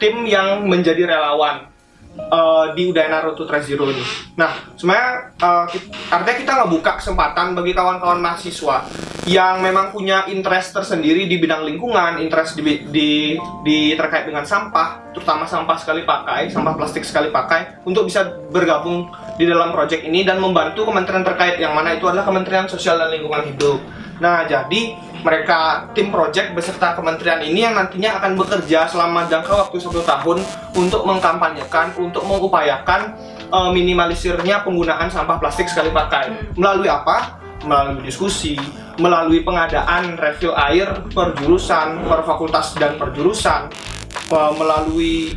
[0.00, 1.68] tim yang menjadi relawan
[2.16, 4.02] eh, di Udayana Road to Zero ini.
[4.40, 5.36] Nah, sebenarnya
[5.68, 8.88] kit- artinya kita ngebuka kesempatan bagi kawan-kawan mahasiswa
[9.28, 15.12] yang memang punya interest tersendiri di bidang lingkungan, interest di, di, di terkait dengan sampah,
[15.12, 20.24] terutama sampah sekali pakai, sampah plastik sekali pakai, untuk bisa bergabung di dalam proyek ini
[20.24, 23.78] dan membantu kementerian terkait yang mana itu adalah Kementerian Sosial dan Lingkungan Hidup.
[24.24, 29.76] Nah, jadi mereka tim project beserta kementerian ini yang nantinya akan bekerja selama jangka waktu
[29.80, 30.38] satu tahun
[30.76, 33.14] untuk mengkampanyekan, untuk mengupayakan
[33.48, 36.56] eh, minimalisirnya penggunaan sampah plastik sekali pakai.
[36.56, 37.40] Melalui apa?
[37.60, 38.56] Melalui diskusi,
[38.96, 43.68] melalui pengadaan refill air per jurusan, per fakultas dan per jurusan,
[44.30, 45.34] melalui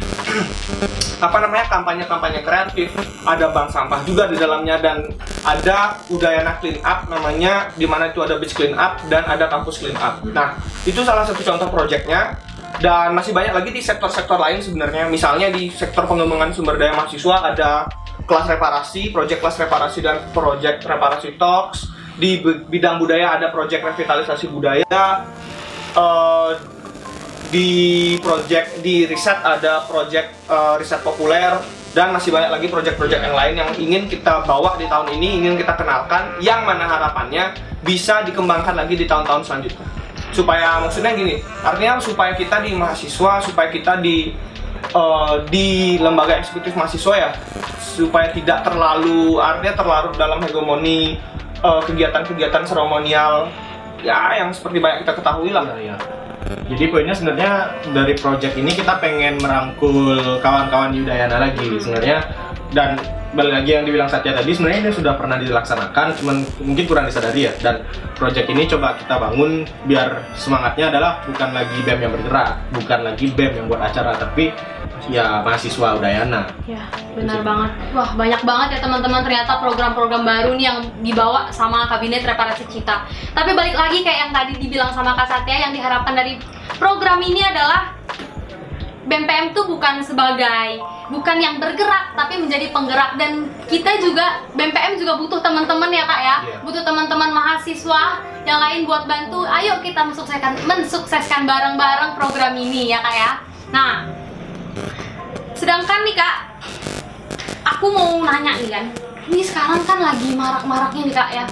[1.24, 2.92] apa namanya kampanye-kampanye kreatif
[3.24, 5.08] ada bank sampah juga di dalamnya dan
[5.48, 9.80] ada Udayana Clean Up namanya di mana itu ada beach clean up dan ada kampus
[9.80, 10.20] clean up.
[10.30, 12.36] Nah itu salah satu contoh proyeknya
[12.84, 15.08] dan masih banyak lagi di sektor-sektor lain sebenarnya.
[15.08, 17.88] Misalnya di sektor pengembangan sumber daya mahasiswa ada
[18.28, 21.88] kelas reparasi, proyek kelas reparasi dan proyek reparasi talks.
[22.14, 25.26] Di bi- bidang budaya ada proyek revitalisasi budaya
[25.98, 26.52] eh,
[27.54, 27.70] di
[28.18, 31.54] project di riset ada project eh, riset populer
[31.94, 35.54] dan masih banyak lagi project-project yang lain yang ingin kita bawa di tahun ini ingin
[35.62, 37.54] kita kenalkan yang mana harapannya
[37.86, 39.86] bisa dikembangkan lagi di tahun-tahun selanjutnya
[40.34, 44.34] supaya maksudnya gini artinya supaya kita di mahasiswa supaya kita di
[44.90, 47.30] eh, di lembaga eksekutif mahasiswa ya
[47.78, 51.22] supaya tidak terlalu artinya terlarut dalam hegemoni
[51.62, 53.54] eh, kegiatan-kegiatan seremonial
[54.02, 56.23] ya yang seperti banyak kita ketahui lah Iya, iya.
[56.44, 57.52] Jadi poinnya sebenarnya
[57.92, 62.24] dari project ini kita pengen merangkul kawan-kawan di Udayana lagi sebenarnya.
[62.74, 62.98] Dan
[63.38, 67.46] balik lagi yang dibilang Satya tadi sebenarnya ini sudah pernah dilaksanakan cuman mungkin kurang disadari
[67.46, 67.54] ya.
[67.62, 67.86] Dan
[68.18, 73.26] project ini coba kita bangun biar semangatnya adalah bukan lagi BEM yang bergerak bukan lagi
[73.34, 74.54] BEM yang buat acara tapi
[75.12, 76.80] ya mahasiswa Udayana Ya,
[77.12, 77.72] benar banget.
[77.92, 83.04] Wah, banyak banget ya teman-teman ternyata program-program baru nih yang dibawa sama Kabinet Reparasi Cita.
[83.36, 86.40] Tapi balik lagi kayak yang tadi dibilang sama Kak Satya, yang diharapkan dari
[86.80, 87.92] program ini adalah
[89.04, 90.80] BMPM tuh bukan sebagai
[91.12, 96.22] bukan yang bergerak tapi menjadi penggerak dan kita juga BMPM juga butuh teman-teman ya kak
[96.24, 96.58] ya Iya.
[96.64, 103.04] butuh teman-teman mahasiswa yang lain buat bantu ayo kita mensukseskan mensukseskan bareng-bareng program ini ya
[103.04, 103.32] kak ya
[103.76, 104.08] nah
[105.54, 106.36] sedangkan nih kak
[107.64, 108.86] aku mau nanya nih kan
[109.32, 111.46] ini sekarang kan lagi marak-maraknya nih kak ya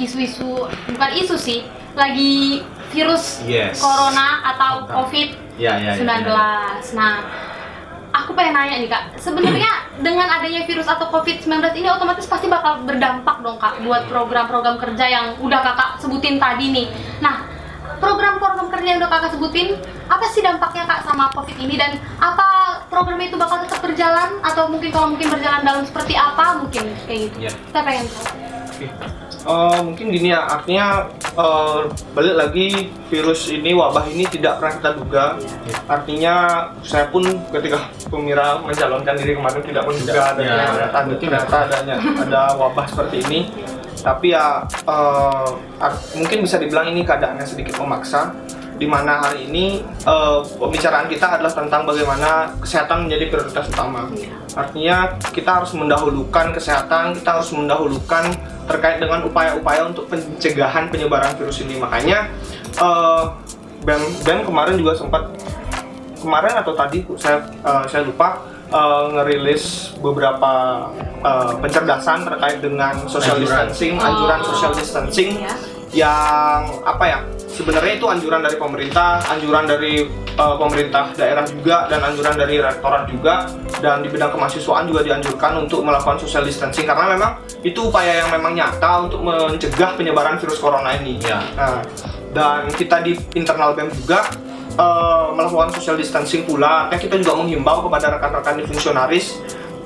[0.00, 1.60] isu-isu bukan isu sih
[1.92, 3.78] lagi virus Yes.
[3.78, 4.94] corona atau Mantap.
[5.04, 5.28] covid
[5.60, 6.46] ya ya, ya, 19 ya.
[6.96, 7.14] nah
[8.10, 12.50] aku pengen nanya nih kak sebenarnya dengan adanya virus atau covid 19 ini otomatis pasti
[12.50, 16.86] bakal berdampak dong kak buat program-program kerja yang udah kakak sebutin tadi nih
[17.22, 17.46] nah
[18.00, 19.68] program-program kerja yang udah kakak sebutin
[20.06, 22.48] apa sih dampaknya kak sama covid ini dan apa
[22.88, 27.20] program itu bakal tetap berjalan atau mungkin kalau mungkin berjalan dalam seperti apa mungkin kayak
[27.28, 27.52] gitu Iya.
[27.54, 28.28] kita pengen tahu
[28.70, 28.86] Oke.
[29.40, 31.80] Eh, mungkin gini ya, artinya eh,
[32.12, 32.66] balik lagi
[33.08, 35.24] virus ini, wabah ini tidak pernah kita duga.
[35.84, 36.34] Artinya
[36.80, 40.28] saya pun ketika Pemira mencalonkan diri kemarin tidak menduga Tidak.
[40.28, 40.56] ada Ya.
[40.92, 43.40] ternyata, ternyata adanya ada wabah seperti ini.
[44.00, 44.64] Tapi ya
[45.80, 48.32] ar- mungkin bisa dibilang ini keadaannya sedikit memaksa
[48.80, 54.08] di mana hari ini eh, pembicaraan kita adalah tentang bagaimana kesehatan menjadi prioritas utama.
[54.56, 58.24] Artinya kita harus mendahulukan kesehatan, kita harus mendahulukan
[58.64, 61.76] terkait dengan upaya-upaya untuk pencegahan penyebaran virus ini.
[61.76, 62.32] Makanya
[62.80, 63.24] eh,
[63.84, 65.28] BEM, BEM kemarin juga sempat
[66.16, 70.52] kemarin atau tadi saya eh, saya lupa eh, ngerilis beberapa
[71.20, 73.66] eh, pencerdasan terkait dengan social Anjuran.
[73.68, 74.08] distancing, Oh.
[74.08, 75.54] anjuran social distancing ya
[75.90, 77.18] yang apa ya
[77.50, 80.06] sebenarnya itu anjuran dari pemerintah, anjuran dari
[80.38, 83.50] uh, pemerintah daerah juga dan anjuran dari rektorat juga
[83.82, 88.30] dan di bidang kemahasiswaan juga dianjurkan untuk melakukan social distancing karena memang itu upaya yang
[88.30, 91.18] memang nyata untuk mencegah penyebaran virus corona ini.
[91.26, 91.42] Ya.
[91.58, 91.82] Nah,
[92.30, 94.30] dan kita di internal BEM juga
[94.78, 96.86] uh, melakukan social distancing pula.
[96.86, 99.40] Artinya kita juga menghimbau kepada rekan-rekan di fungsionaris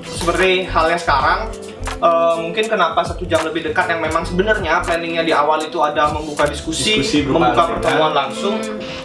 [0.04, 1.48] seperti halnya sekarang
[1.96, 6.12] eh, mungkin kenapa satu jam lebih dekat yang memang sebenarnya planningnya di awal itu ada
[6.12, 7.72] membuka diskusi, Diskusi membuka agenda.
[7.80, 8.54] pertemuan langsung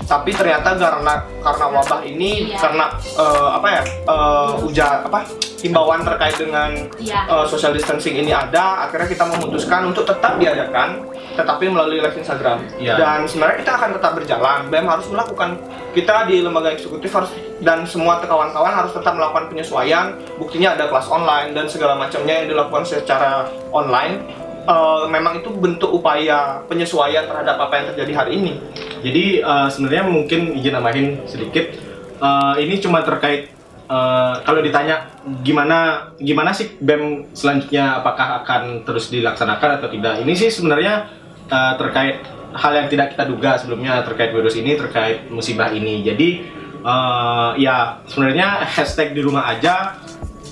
[0.10, 2.58] tapi ternyata karena karena wabah ini Iya.
[2.58, 5.22] karena eh, apa ya eh, ujar apa
[5.62, 7.30] himbauan terkait dengan Iya.
[7.30, 11.06] eh, social distancing ini ada akhirnya kita memutuskan untuk tetap diadakan
[11.38, 12.98] tetapi melalui live Instagram Iya.
[12.98, 15.50] dan sebenarnya kita akan tetap berjalan BEM harus melakukan
[15.94, 17.30] kita di lembaga eksekutif harus
[17.62, 22.48] dan semua kawan-kawan harus tetap melakukan penyesuaian buktinya ada kelas online dan segala macamnya yang
[22.50, 28.54] dilakukan secara online Eh, memang itu bentuk upaya penyesuaian terhadap apa yang terjadi hari ini
[29.02, 31.74] Jadi eh, sebenarnya mungkin izin nambahin sedikit.
[32.22, 33.50] Eh, ini cuma terkait
[33.90, 35.10] eh, kalau ditanya
[35.42, 40.22] gimana gimana sih BEM selanjutnya apakah akan terus dilaksanakan atau tidak.
[40.22, 41.10] Ini sih sebenarnya
[41.50, 42.22] eh, terkait
[42.54, 46.06] hal yang tidak kita duga sebelumnya terkait virus ini terkait musibah ini.
[46.06, 46.46] Jadi
[46.86, 49.98] eh, ya sebenarnya hashtag di rumah aja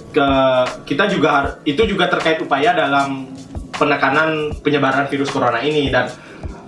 [0.10, 0.28] ke
[0.90, 3.37] kita juga itu juga terkait upaya dalam
[3.78, 6.10] penekanan penyebaran virus corona ini dan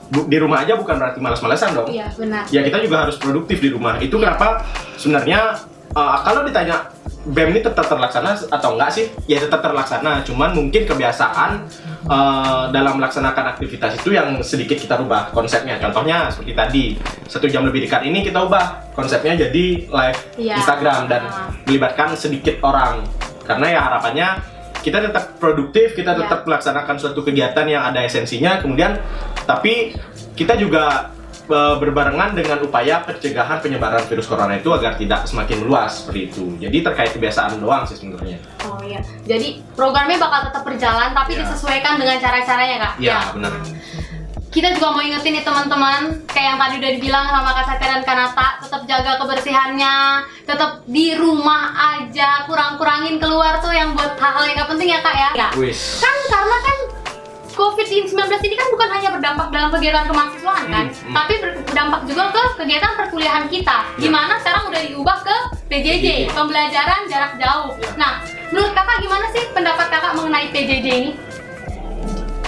[0.08, 1.88] bu- di rumah aja bukan berarti malas-malasan dong.
[1.88, 2.46] Iya benar.
[2.48, 3.98] Ya kita juga harus produktif di rumah.
[3.98, 4.64] Itu kenapa
[4.96, 5.58] sebenarnya
[5.92, 9.06] uh, kalau ditanya BEM ini tetap terlaksana atau enggak sih?
[9.26, 10.24] Ya tetap terlaksana.
[10.24, 11.68] Cuman mungkin kebiasaan
[12.06, 15.78] uh, dalam melaksanakan aktivitas itu yang sedikit kita rubah konsepnya.
[15.78, 16.84] Contohnya seperti tadi
[17.26, 20.56] satu jam lebih dekat ini kita ubah konsepnya jadi live Iya.
[20.58, 21.52] Instagram dan Ah.
[21.66, 23.04] melibatkan sedikit orang.
[23.44, 24.28] Karena ya harapannya
[24.80, 26.20] kita tetap produktif, kita Iya.
[26.26, 28.96] tetap melaksanakan suatu kegiatan yang ada esensinya, kemudian
[29.44, 29.94] tapi
[30.34, 31.12] kita juga
[31.46, 36.46] e, berbarengan dengan upaya pencegahan penyebaran virus corona itu agar tidak semakin meluas seperti itu.
[36.58, 38.38] Jadi terkait kebiasaan doang sih sebenarnya.
[38.64, 41.44] Oh iya, jadi programnya bakal tetap berjalan tapi Ya.
[41.44, 42.94] disesuaikan dengan cara-caranya kak.
[43.02, 43.52] Iya, benar.
[44.50, 48.02] Kita juga mau ingetin nih teman-teman, kayak yang tadi udah dibilang sama Kak Satya dan
[48.02, 49.98] Kanata, tetap jaga kebersihannya,
[50.42, 55.14] tetap di rumah aja, kurang-kurangin keluar tuh yang buat hal-hal yang gak penting ya kak
[55.14, 55.30] ya.
[55.38, 55.48] Ya.
[55.54, 56.02] Wis.
[56.02, 56.78] Kan karena kan
[57.54, 61.14] COVID-19 ini kan bukan hanya berdampak dalam kegiatan kemahasiswaan kan, Hmm, hmm.
[61.14, 63.78] tapi ber- berdampak juga ke kegiatan perkuliahan kita.
[63.86, 64.00] Ya.
[64.02, 65.36] Gimana sekarang udah diubah ke
[65.70, 66.08] PJJ, PJJ.
[66.34, 67.78] pembelajaran jarak jauh.
[67.78, 67.90] Ya.
[68.02, 68.12] Nah,
[68.50, 71.12] menurut kakak gimana sih pendapat kakak mengenai PJJ ini?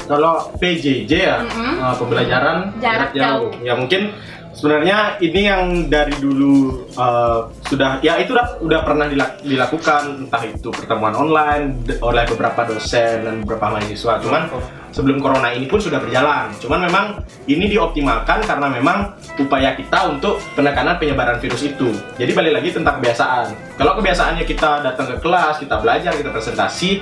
[0.04, 1.74] Kalau PJJ ya, Mhm.
[1.78, 3.52] eh, pembelajaran Jarak jauh.
[3.62, 4.12] Ya mungkin
[4.52, 10.44] sebenarnya ini yang dari dulu uh, sudah ya itu udah udah pernah dilak- dilakukan entah
[10.44, 14.20] itu pertemuan online oleh beberapa dosen dan beberapa mahasiswa.
[14.20, 14.52] Cuman
[14.92, 16.52] sebelum corona ini pun sudah berjalan.
[16.60, 17.06] Cuman memang
[17.48, 21.88] ini dioptimalkan karena memang upaya kita untuk penekanan penyebaran virus itu.
[22.20, 23.80] Jadi balik lagi tentang kebiasaan.
[23.80, 27.00] Kalau kebiasaannya kita datang ke kelas kita belajar kita presentasi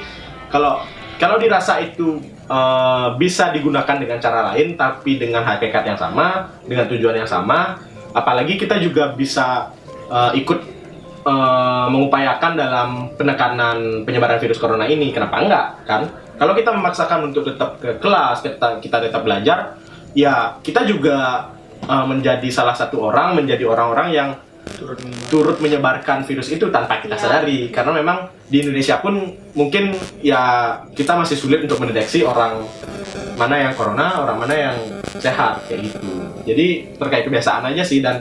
[0.48, 0.86] kalau
[1.18, 6.90] kalau dirasa itu eh, bisa digunakan dengan cara lain tapi dengan hakikat yang sama dengan
[6.90, 7.78] tujuan yang sama.
[8.12, 9.70] Apalagi kita juga bisa
[10.10, 10.60] eh, ikut
[11.30, 15.14] eh, mengupayakan dalam penekanan penyebaran virus corona ini.
[15.14, 16.02] Kenapa enggak kan?
[16.40, 19.78] Kalau kita memaksakan untuk tetap ke kelas kita kita tetap belajar
[20.18, 21.50] ya kita juga
[21.86, 24.30] eh, menjadi salah satu orang menjadi orang-orang yang
[25.30, 26.22] turut menyebarkan.
[26.26, 27.24] virus itu tanpa kita Iya.
[27.24, 27.60] sadari.
[27.74, 29.18] Karena memang di Indonesia pun
[29.54, 32.62] mungkin ya kita masih sulit untuk mendeteksi orang
[33.40, 34.78] mana yang corona orang mana yang
[35.18, 36.00] sehat kayak gitu.
[36.44, 36.68] Jadi
[37.00, 38.20] terkait kebiasaan aja sih dan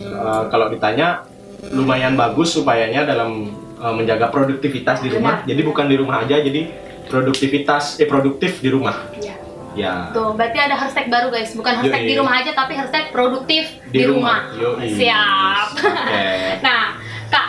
[0.00, 1.24] eh, kalau ditanya
[1.72, 5.42] lumayan bagus upayanya dalam eh, menjaga produktivitas di rumah.
[5.44, 6.68] jadi bukan di rumah aja jadi
[7.10, 8.96] produktivitas eh produktif di rumah.
[9.18, 9.31] Iya.
[9.74, 12.08] Ya Tuh, berarti ada hashtag baru guys, bukan hashtag Yoi.
[12.08, 14.48] di rumah aja tapi hashtag produktif Di di, rumah.
[14.50, 14.78] rumah.
[14.78, 14.88] Yoi.
[14.92, 15.66] Siap.
[15.74, 16.24] Oke.
[16.66, 16.82] nah,
[17.28, 17.48] Kak,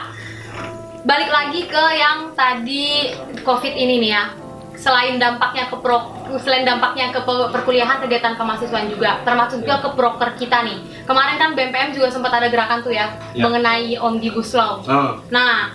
[1.04, 4.26] balik lagi ke yang tadi COVID ini nih ya.
[4.74, 9.90] Selain dampaknya ke pro, selain dampaknya ke pe- perkuliahan kegiatan kemahasiswaan juga, termasuk juga ke
[9.90, 10.76] proker kita nih.
[11.04, 13.42] Kemarin kan BMPM juga sempat ada gerakan tuh ya, Ya.
[13.42, 14.84] mengenai omnibus law.
[14.84, 15.72] Oh, Nah,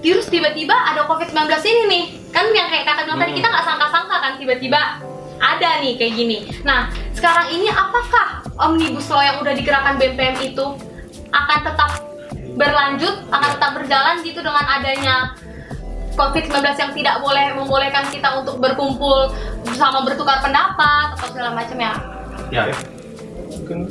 [0.00, 2.04] terus tiba-tiba ada COVID-19 ini nih.
[2.30, 3.38] Kan yang kayak kakak bilang tadi, Hmm.
[3.38, 4.80] kita nggak sangka-sangka kan tiba-tiba
[5.38, 6.38] ada nih kayak gini.
[6.62, 10.66] Nah, sekarang ini apakah Omnibus Law yang udah digerakkan BMPM itu
[11.30, 11.90] akan tetap
[12.58, 15.38] berlanjut, akan tetap berjalan gitu dengan adanya
[16.18, 19.30] COVID-19 yang tidak boleh membolehkan kita untuk berkumpul
[19.62, 21.94] bersama bertukar pendapat atau segala macam ya?
[22.50, 22.74] ya.
[23.54, 23.86] mungkin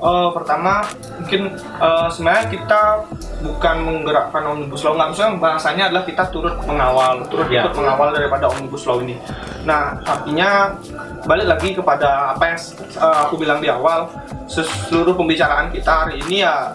[0.00, 0.80] Eh, pertama
[1.20, 3.04] mungkin eh, sebenarnya kita
[3.44, 4.96] bukan menggerakkan omnibus law.
[4.96, 7.68] Nggak maksudnya bahasanya adalah kita turut mengawal turut Ya.
[7.68, 9.20] ikut mengawal daripada omnibus law ini.
[9.68, 10.72] Nah artinya
[11.28, 12.58] balik lagi kepada apa yang
[12.96, 14.08] eh, aku bilang di awal
[14.48, 16.72] seluruh pembicaraan kita hari ini ya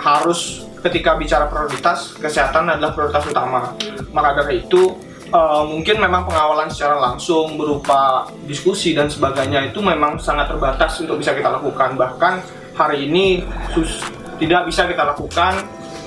[0.00, 3.76] harus ketika bicara prioritas kesehatan adalah prioritas utama.
[4.16, 4.96] Maka dari itu
[5.30, 11.16] eh, mungkin memang pengawalan secara langsung berupa diskusi dan sebagainya itu memang sangat terbatas untuk
[11.16, 14.02] bisa kita lakukan bahkan hari ini sus-
[14.36, 15.52] tidak bisa kita lakukan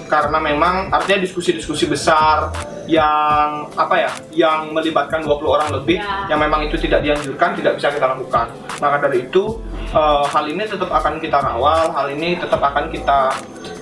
[0.03, 2.53] karena memang artinya diskusi-diskusi besar
[2.85, 6.27] yang apa ya yang melibatkan 20 orang lebih Ya.
[6.29, 9.57] yang memang itu tidak dianjurkan tidak bisa kita lakukan maka dari itu
[9.89, 13.31] eh, hal ini tetap akan kita kawal hal ini tetap akan kita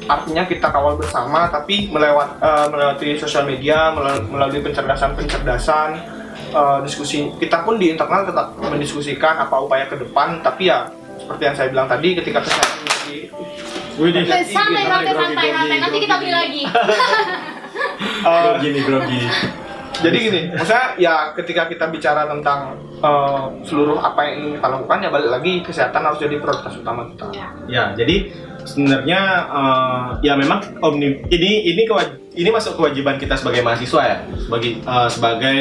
[0.09, 5.89] artinya kita kawal bersama tapi melewat eh, melewati sosial media mel- melalui pencerdasan pencerdasan
[6.51, 10.89] eh, diskusi kita pun di internal tetap mendiskusikan apa upaya ke depan tapi ya
[11.21, 12.81] seperti yang saya bilang tadi ketika kesehatan
[13.99, 14.29] menjadi.
[14.31, 15.77] Eh, Santai, santai, santai.
[15.79, 16.61] Nanti kita beli lagi.
[18.25, 19.21] eh, Grogi nih, grogi.
[20.01, 24.97] Jadi gini, maksudnya ya ketika kita bicara tentang eh, seluruh apa yang ingin kita lakukan
[24.97, 27.29] ya balik lagi kesehatan harus jadi prioritas utama kita.
[27.69, 28.33] Ya, jadi
[28.65, 31.84] sebenarnya eh, ya memang omni ini ini
[32.32, 35.58] ini masuk kewajiban kita sebagai mahasiswa ya, sebagai eh, sebagai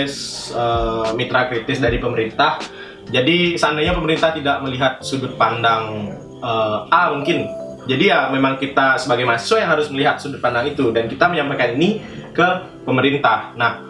[0.54, 2.62] eh, mitra kritis dari pemerintah.
[3.10, 7.46] Jadi seandainya pemerintah tidak melihat sudut pandang eh, A mungkin.
[7.90, 11.74] Jadi ya memang kita sebagai mahasiswa yang harus melihat sudut pandang itu dan kita menyampaikan
[11.74, 11.98] ini
[12.30, 12.48] ke
[12.86, 13.50] pemerintah.
[13.58, 13.82] Nah,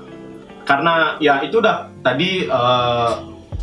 [0.65, 3.13] karena ya itu udah tadi eh,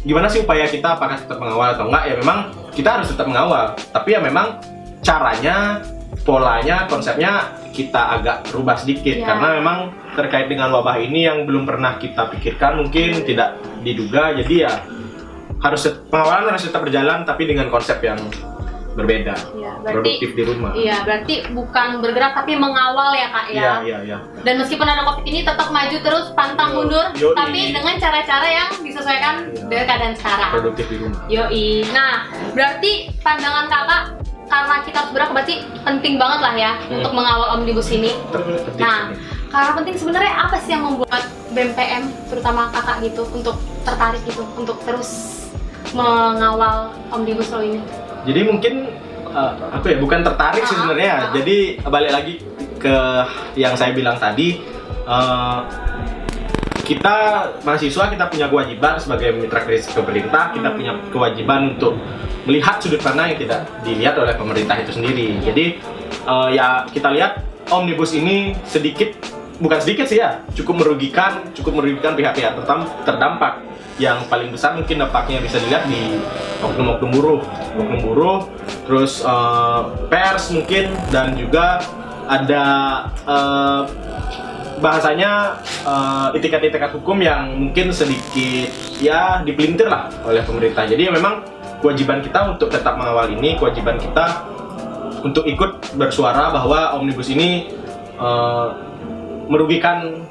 [0.05, 2.37] gimana sih upaya kita apakah tetap mengawal atau enggak ya memang
[2.71, 4.61] kita harus tetap mengawal tapi ya memang
[5.07, 5.79] caranya
[6.23, 9.31] polanya konsepnya kita agak rubah sedikit Ya.
[9.31, 9.77] karena memang
[10.11, 14.73] terkait dengan wabah ini yang belum pernah kita pikirkan mungkin tidak diduga jadi ya
[15.57, 18.19] harus pengawalan harus tetap berjalan tapi dengan konsep yang
[18.93, 23.53] berbeda Iya, berarti produktif di rumah Iya, berarti bukan bergerak tapi mengawal ya kak ya.
[23.53, 27.37] iya iya iya Dan meskipun ada covid ini tetap maju terus pantang Yo- mundur, yoi.
[27.37, 29.63] tapi dengan cara-cara yang disesuaikan Iya.
[29.69, 30.49] dengan keadaan sekarang.
[30.51, 31.85] produktif di rumah Yoi.
[31.93, 32.91] Nah, berarti
[33.21, 34.03] pandangan kakak
[34.47, 36.97] karena kita harus bergerak berarti penting banget lah ya Hmm.
[36.97, 38.11] untuk mengawal omnibus ini.
[38.31, 38.79] Penting.
[38.79, 39.11] Nah,
[39.47, 44.77] karena penting sebenarnya apa sih yang membuat BMPM terutama kakak gitu untuk tertarik gitu untuk
[44.81, 45.09] terus
[45.91, 47.79] mengawal omnibus law ini?
[48.23, 48.73] Jadi mungkin
[49.29, 51.11] uh, aku ya bukan tertarik sih Ah, sebenarnya.
[51.11, 51.31] ah.
[51.33, 52.33] Jadi balik lagi
[52.77, 52.95] ke
[53.55, 54.59] yang saya bilang tadi,
[55.03, 55.63] uh,
[56.87, 57.15] kita
[57.67, 61.99] mahasiswa kita punya kewajiban sebagai mitra kritis pemerintah, kita punya kewajiban untuk
[62.47, 65.35] melihat sudut pandang yang tidak dilihat oleh pemerintah itu sendiri.
[65.43, 65.83] Jadi
[66.23, 69.11] uh, ya kita lihat omnibus ini sedikit
[69.59, 72.55] bukan sedikit sih ya, cukup merugikan, cukup merugikan pihak-pihak
[73.03, 73.67] terdampak.
[73.97, 76.21] yang paling besar mungkin dampaknya bisa dilihat di
[76.61, 77.41] oknum-oknum buruh,
[77.81, 78.39] oknum buruh,
[78.85, 81.81] terus eh, pers mungkin dan juga
[82.29, 82.65] ada
[83.25, 83.81] eh,
[84.77, 88.69] bahasanya eh, itikat-itikat hukum yang mungkin sedikit
[89.01, 90.85] ya dipelintir lah oleh pemerintah.
[90.85, 91.41] Jadi memang
[91.81, 94.45] kewajiban kita untuk tetap mengawal ini, kewajiban kita
[95.25, 97.73] untuk ikut bersuara bahwa omnibus ini
[98.17, 98.67] eh,
[99.49, 100.27] merugikan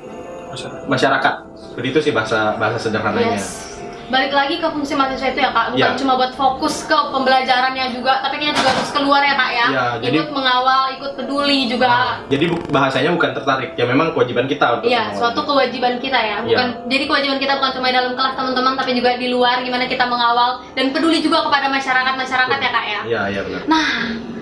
[0.89, 1.35] masyarakat.
[1.57, 3.37] Seperti itu sih bahasa bahasa sederhananya.
[3.37, 3.66] Yes.
[4.07, 5.99] Balik lagi ke fungsi mahasiswa itu ya kak, bukan Ya.
[5.99, 9.87] cuma buat fokus ke pembelajarannya juga, tapi kita juga harus keluar ya kak ya, Ya,
[9.99, 12.23] jadi- ikut mengawal, ikut peduli juga.
[12.27, 16.19] Jadi bu- bahasanya bukan tertarik, ya memang kewajiban kita untuk Iya, mengawal suatu kewajiban kita
[16.19, 16.37] ya.
[16.41, 20.05] Bukan jadi kewajiban kita bukan cuma dalam kelas teman-teman tapi juga di luar gimana kita
[20.05, 23.01] mengawal dan peduli juga kepada masyarakat-masyarakat ya, Kak ya.
[23.05, 23.63] Iya, iya benar.
[23.67, 24.36] Nah.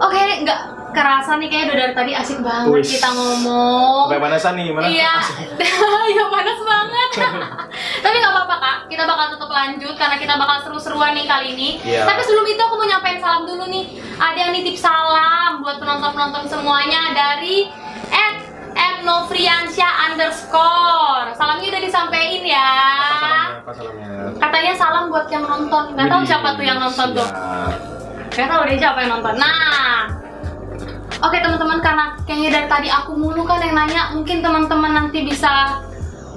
[0.00, 0.60] Oke, nggak
[0.90, 2.98] kerasa nih kayaknya udah dari tadi asik banget Wis.
[2.98, 4.10] kita ngomong.
[4.10, 4.88] Sampai manasan nih, mana?
[4.90, 5.12] Iya,
[6.16, 7.10] iya panas banget.
[8.04, 11.68] Tapi nggak apa-apa kak, kita bakal tetap lanjut karena kita bakal seru-seruan nih kali ini.
[11.84, 12.08] Iya.
[12.08, 13.84] Tapi sebelum itu aku mau nyampein salam dulu nih.
[14.18, 17.70] Ada yang nitip salam buat penonton-penonton semuanya dari
[18.10, 18.50] at
[19.00, 21.32] Novriansyah underscore.
[21.34, 22.68] Salamnya udah disampaikan ya.
[22.68, 23.58] Apa salamnya?
[23.64, 24.10] Apa salamnya?
[24.36, 25.84] Katanya salam buat yang nonton.
[25.96, 27.28] Gak tahu Widih, siapa tuh yang nonton tuh.
[28.30, 29.36] Gak tahu deh siapa yang nonton.
[29.36, 30.06] Nah,
[31.20, 35.82] oke teman-teman karena kayaknya dari tadi aku mulu kan yang nanya, mungkin teman-teman nanti bisa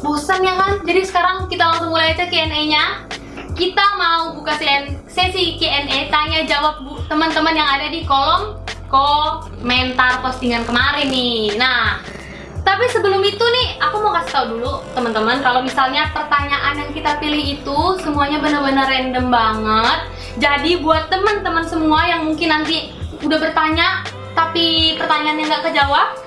[0.04, 0.84] bosan ya kan?
[0.84, 3.08] Jadi sekarang kita langsung mulai aja Q&A-nya.
[3.54, 4.58] Kita mau buka
[5.06, 8.58] sesi Q&A tanya jawab teman-teman yang ada di kolom
[8.90, 11.58] komentar postingan kemarin nih.
[11.58, 12.02] Nah,
[12.64, 17.20] tapi sebelum itu nih, aku mau kasih tahu dulu teman-teman kalau misalnya pertanyaan yang kita
[17.20, 20.00] pilih itu semuanya benar-benar random banget.
[20.40, 26.18] Jadi buat teman-teman semua yang mungkin nanti udah bertanya tapi pertanyaannya nggak kejawab,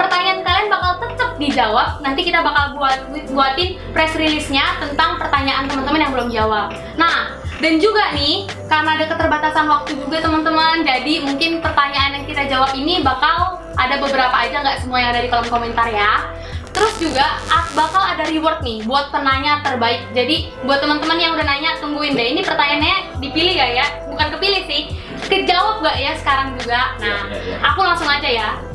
[0.00, 1.88] pertanyaan kalian bakal tetap dijawab.
[2.00, 2.98] Nanti kita bakal buat
[3.36, 6.72] buatin press release-nya tentang pertanyaan teman-teman yang belum jawab.
[6.96, 12.48] Nah, dan juga nih, karena ada keterbatasan waktu juga teman-teman, jadi mungkin pertanyaan yang kita
[12.48, 16.24] jawab ini bakal ada beberapa aja, nggak semua yang ada di kolom komentar ya.
[16.70, 17.36] Terus juga
[17.76, 20.06] bakal ada reward nih buat penanya terbaik.
[20.16, 22.32] Jadi buat teman-teman yang udah nanya, tungguin deh.
[22.32, 23.86] Ini pertanyaannya dipilih gak ya?
[24.08, 24.80] Bukan kepilih sih,
[25.28, 26.94] kejawab gak ya sekarang juga?
[27.02, 27.56] Nah, Iya, iya, iya.
[27.60, 28.69] aku langsung aja ya.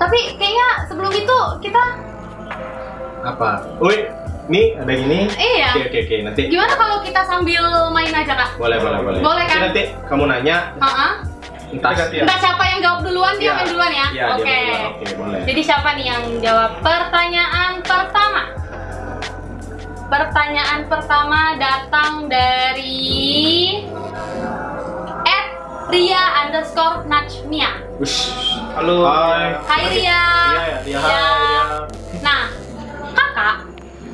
[0.00, 1.82] Tapi kayaknya sebelum itu kita
[3.20, 3.76] Apa?
[3.84, 4.08] Woi,
[4.48, 5.28] nih ada gini.
[5.36, 5.76] Iya.
[5.76, 6.16] Oke, oke, oke.
[6.24, 7.60] Nanti gimana kalau kita sambil
[7.92, 8.56] main aja kak?
[8.56, 9.20] boleh, boleh, boleh.
[9.20, 9.60] Boleh, kan?
[9.60, 11.12] Jadi nanti kamu nanya, Heeh.
[11.76, 12.24] entah Ganti ya?
[12.24, 13.56] Entah siapa yang jawab duluan dia Iya.
[13.60, 14.06] main duluan ya.
[14.08, 14.56] Iya, dia Oke.
[14.56, 14.80] duluan.
[14.88, 15.40] Oke, boleh.
[15.44, 18.42] Jadi siapa nih yang jawab pertanyaan pertama?
[20.10, 23.04] Pertanyaan pertama datang dari
[25.90, 27.98] Ria underscore Najmia.
[27.98, 28.59] Ush.
[28.70, 29.02] Halo.
[29.02, 29.58] Hai.
[29.66, 30.22] Hai Ria.
[30.54, 31.02] Iya, ya, Ria.
[32.22, 32.42] Nah,
[33.10, 33.56] kakak,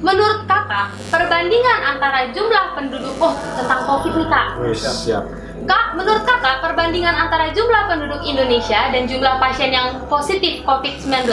[0.01, 4.47] menurut kakak perbandingan antara jumlah penduduk oh tentang covid nih kak.
[4.65, 5.25] Wis, siap.
[5.69, 11.29] Kak, menurut kakak perbandingan antara jumlah penduduk Indonesia dan jumlah pasien yang positif COVID-19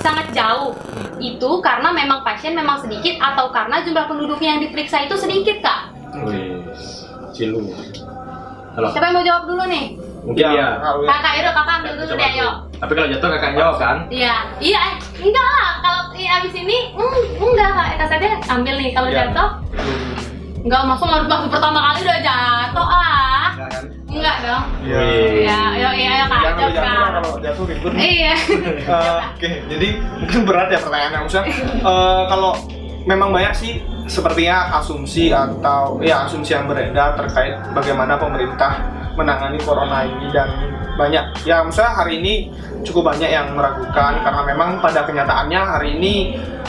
[0.00, 0.72] sangat jauh.
[1.20, 5.92] Itu karena memang pasien memang sedikit atau karena jumlah penduduknya yang diperiksa itu sedikit, Kak?
[6.24, 7.04] Wis.
[7.36, 7.60] Cilu.
[8.74, 8.88] Halo.
[8.88, 10.13] Siapa yang mau jawab dulu nih?
[10.24, 10.80] Mungkin ya.
[10.80, 12.48] Kak, Kakak, yaudah kakak ambil dulu deh, ayo.
[12.80, 13.96] Tapi kalau jatuh kakak jawab kan?
[14.08, 15.70] Iya, iya, eh, enggak lah.
[15.84, 17.86] Kalau eh, abis ini, mm, enggak kak.
[17.92, 18.90] Kita saja ambil nih.
[18.90, 19.16] Kalau Iya.
[19.28, 19.48] jatuh,
[20.64, 23.46] enggak masuk baru baru pertama kali udah jatuh ah.
[23.52, 23.84] Enggak kan?
[24.08, 24.64] Enggak dong.
[24.80, 25.00] Iya.
[25.44, 26.40] Iya, ayo, iya, ayo kak.
[26.40, 27.08] Jangan kak.
[27.20, 27.92] kalau jatuh ribut.
[27.92, 28.34] Iya.
[29.36, 31.18] Oke, jadi mungkin berat ya pertanyaannya.
[31.20, 31.46] Maksudnya
[31.84, 32.52] eh, kalau
[33.04, 33.72] memang banyak sih
[34.04, 38.80] sepertinya asumsi atau ya asumsi yang beredar terkait bagaimana pemerintah
[39.14, 40.48] menangani corona ini dan
[40.94, 41.24] banyak.
[41.46, 42.34] Ya misalnya hari ini
[42.86, 46.14] cukup banyak yang meragukan karena memang pada kenyataannya hari ini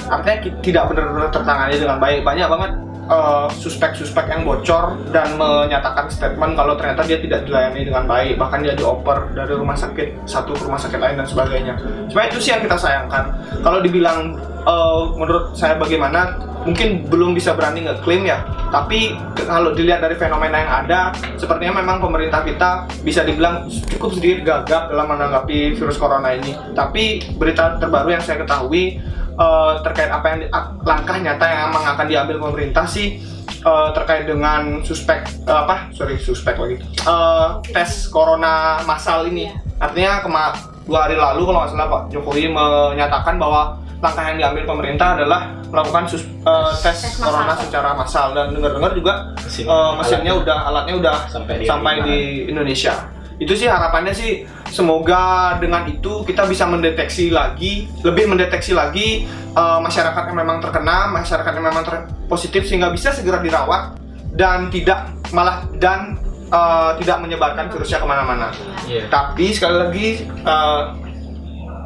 [0.10, 2.19] artinya tidak benar-benar tertangani dengan baik.
[2.25, 2.71] Banyak banget
[3.05, 8.34] eh, suspek-suspek yang bocor dan menyatakan statement kalau ternyata dia tidak dilayani dengan baik.
[8.41, 11.73] Bahkan dia dioper dari rumah sakit satu ke rumah sakit lain dan sebagainya.
[12.10, 13.23] Sebenarnya itu sih yang kita sayangkan.
[13.62, 14.34] Kalau dibilang
[14.65, 16.34] eh, menurut saya bagaimana
[16.65, 18.41] mungkin belum bisa berani ngeklaim ya.
[18.74, 19.13] Tapi
[19.45, 24.89] kalau dilihat dari fenomena yang ada sepertinya memang pemerintah kita bisa dibilang cukup sedikit gagap
[24.91, 26.57] dalam menanggapi virus corona ini.
[26.74, 28.97] Tapi berita terbaru yang saya ketahui
[29.38, 30.39] eh, terkait apa yang
[30.84, 35.93] langkah nyata yang memang akan diambil pemerintah sih eh, terkait dengan suspek eh, apa?
[35.93, 36.82] Sorry suspek lagi.
[36.82, 39.53] Eh, tes corona massal ini.
[39.78, 40.43] Artinya kema
[40.86, 45.41] dua hari lalu kalau nggak salah Pak Jokowi menyatakan bahwa langkah yang diambil pemerintah adalah
[45.66, 49.66] melakukan sus- eh, tes, Tes corona secara massal dan dengar-dengar juga Mesin.
[49.66, 50.34] eh, mesinnya Alatnya.
[50.38, 52.06] udah alatnya udah Sampai di sampai Indonesia.
[52.06, 52.93] di Indonesia
[53.36, 54.32] itu sih harapannya sih
[54.70, 55.24] semoga
[55.58, 61.52] dengan itu kita bisa mendeteksi lagi lebih mendeteksi lagi eh, masyarakat yang memang terkena masyarakat
[61.52, 64.00] yang memang ter- positif sehingga bisa segera dirawat
[64.32, 66.16] dan tidak malah dan
[66.46, 68.48] eh, tidak menyebarkan virusnya ke mana-mana
[68.86, 69.08] Iya.
[69.10, 70.82] tapi sekali lagi eh,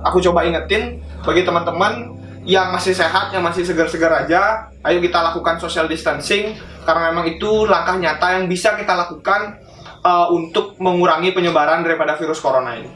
[0.02, 2.16] aku coba ingetin bagi teman-teman
[2.48, 6.56] yang masih sehat, yang masih segar-segar aja, ayo kita lakukan social distancing
[6.88, 9.60] karena memang itu langkah nyata yang bisa kita lakukan
[10.02, 12.90] eh, untuk mengurangi penyebaran daripada virus corona ini.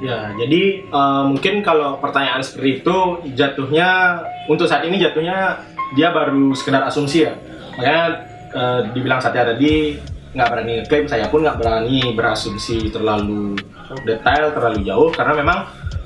[0.00, 2.96] Ya, jadi eh, mungkin kalau pertanyaan seperti itu
[3.32, 5.60] jatuhnya untuk saat ini jatuhnya
[5.96, 7.32] dia baru sekedar asumsi ya.
[7.78, 8.04] Makanya
[8.52, 9.96] eh, dibilang Satya tadi
[10.30, 13.58] nggak berani ngeklaim, saya pun nggak berani berasumsi terlalu
[14.06, 15.58] detail, terlalu jauh karena memang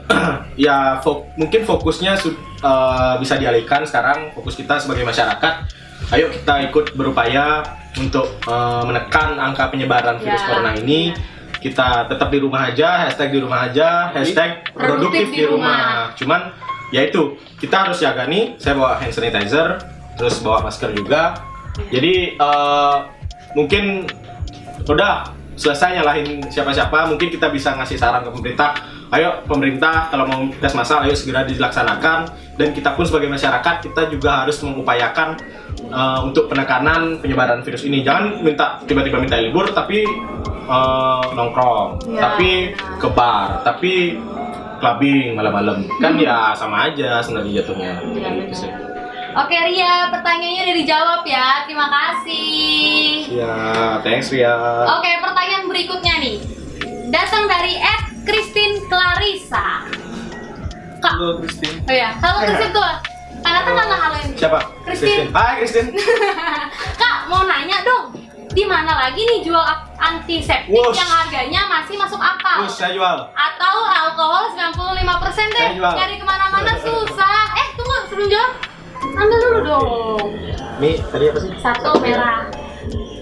[0.61, 5.55] ya fo- mungkin fokusnya eh, bisa dialihkan sekarang fokus kita sebagai masyarakat.
[6.13, 7.65] Ayo kita ikut berupaya
[7.97, 10.49] untuk eh, menekan angka penyebaran virus Ya.
[10.49, 11.15] corona ini
[11.59, 16.13] kita tetap di rumah aja, hashtag di rumah aja, hashtag produktif di rumah.
[16.13, 16.53] Cuman
[16.93, 18.61] ya itu kita harus jaga nih.
[18.61, 19.81] Saya bawa hand sanitizer,
[20.15, 21.33] terus bawa masker juga.
[21.89, 22.97] Jadi eh,
[23.57, 24.05] mungkin
[24.85, 25.25] udah
[25.57, 27.09] selesai nyalahin siapa-siapa.
[27.09, 28.75] Mungkin kita bisa ngasih saran ke pemerintah.
[29.15, 32.27] Ayo pemerintah kalau mau tes massal, ayo segera dilaksanakan.
[32.59, 35.39] Dan kita pun sebagai masyarakat kita juga harus mengupayakan
[35.87, 38.03] eh, untuk penekanan penyebaran virus ini.
[38.03, 40.03] Jangan minta tiba-tiba minta libur, tapi
[40.67, 44.19] eh, nongkrong, Ya, tapi ke bar, tapi
[44.83, 45.87] clubbing malam-malam.
[46.03, 48.03] Kan ya sama aja sebenarnya jatuhnya.
[48.51, 48.71] Gitu sih.
[49.35, 51.67] Oke Ria, pertanyaannya udah dijawab ya.
[51.67, 52.55] Terima kasih.
[53.35, 53.55] Ya,
[54.03, 54.55] thanks Ria.
[54.99, 56.37] Oke, pertanyaan berikutnya nih.
[57.11, 59.85] Datang dari Ed Christine Clarissa.
[60.99, 61.77] Kak, Halo Christine.
[61.85, 62.93] oh ya, halo Christine tuh.
[63.45, 64.29] Kak Nathan nggak haloin.
[64.33, 64.59] Siapa?
[64.89, 65.29] Christine.
[65.31, 65.89] Hai Christine.
[67.01, 68.17] Kak, mau nanya dong.
[68.55, 69.61] Di mana lagi nih jual
[69.99, 70.95] antiseptik Wush.
[70.95, 72.63] yang harganya masih masuk akal?
[72.65, 73.19] Terus saya jual.
[73.35, 75.59] Atau alkohol 95% deh.
[75.59, 75.93] Saya jual.
[75.93, 77.45] Nyari ke mana-mana susah.
[77.59, 78.53] Eh, tunggu sebelum jawab.
[79.05, 80.29] Ambil dulu dong.
[80.81, 81.51] Ini tadi apa sih?
[81.61, 82.47] Satu merah.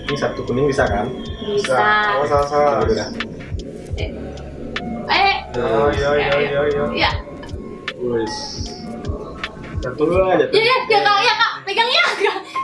[0.06, 1.08] Ini satu kuning bisa kan?
[1.42, 1.80] Bisa.
[2.28, 2.72] Salah salah.
[2.84, 3.08] Udah.
[3.96, 4.08] Eh,
[5.52, 6.84] Oh iya iya iya iya.
[6.96, 7.10] ya.
[8.00, 8.34] Wis.
[9.82, 10.46] Satu dulu aja.
[10.48, 12.04] Ya, ya, ya kak, ya kak, pegang ya.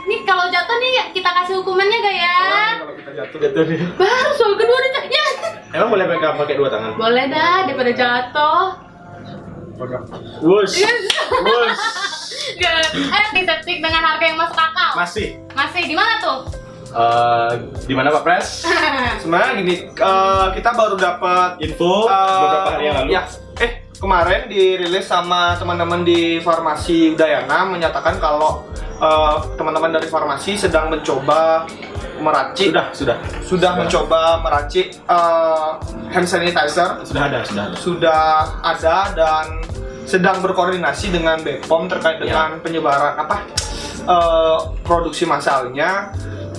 [0.09, 2.39] Nih kalau jatuh nih kita kasih hukumannya gak ya?
[2.81, 3.79] Kalau kita jatuh Jatuh nih.
[3.93, 5.25] Baru soal kedua nih, ya.
[5.77, 6.97] Emang boleh pegang pakai dua tangan?
[6.97, 8.65] Boleh dah, daripada jatuh.
[9.77, 10.03] pegang.
[10.41, 10.81] Wush.
[11.29, 11.83] Wush.
[12.59, 14.91] Gak, eh antiseptik dengan harga yang masuk akal.
[14.97, 15.37] Masih.
[15.53, 16.58] Masih di mana tuh?
[16.89, 17.51] Eh,
[17.85, 18.65] di mana Pak Pres?
[19.21, 23.09] Sebenarnya gini, eh, kita baru dapat Info eh, beberapa hari yang lalu.
[23.13, 23.23] Ya,
[23.61, 28.65] eh kemarin dirilis sama teman-teman di farmasi Udayana menyatakan kalau
[28.97, 31.69] eh, teman-teman dari farmasi sedang mencoba
[32.19, 33.17] meracik Sudah, sudah.
[33.47, 35.69] sudah mencoba meracik eh,
[36.09, 37.75] hand sanitizer Sudah ada, sudah ada.
[37.79, 38.23] sudah
[38.59, 39.45] ada dan
[40.09, 42.25] sedang berkoordinasi dengan BPOM terkait Ya.
[42.25, 43.45] dengan penyebaran apa
[44.09, 46.09] eh, produksi massalnya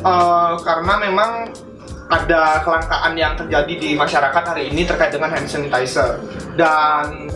[0.00, 1.52] Eh, karena memang
[2.08, 6.16] ada kelangkaan yang terjadi di masyarakat hari ini terkait dengan hand sanitizer
[6.56, 7.28] dan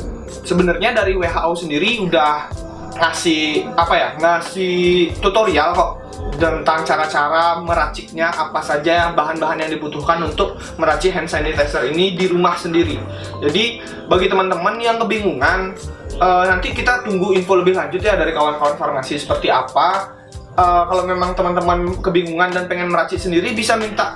[0.48, 2.48] sebenarnya dari WHO sendiri udah
[2.96, 5.92] ngasih apa ya ngasih tutorial kok
[6.40, 12.56] tentang cara-cara meraciknya apa saja bahan-bahan yang dibutuhkan untuk meracik hand sanitizer ini di rumah
[12.56, 12.96] sendiri.
[13.44, 15.76] Jadi bagi teman-teman yang kebingungan
[16.18, 20.14] eh, nanti kita tunggu info lebih lanjut ya dari kawan-kawan farmasi seperti apa.
[20.54, 24.14] Eh, kalau memang teman-teman kebingungan dan pengen meracik sendiri bisa minta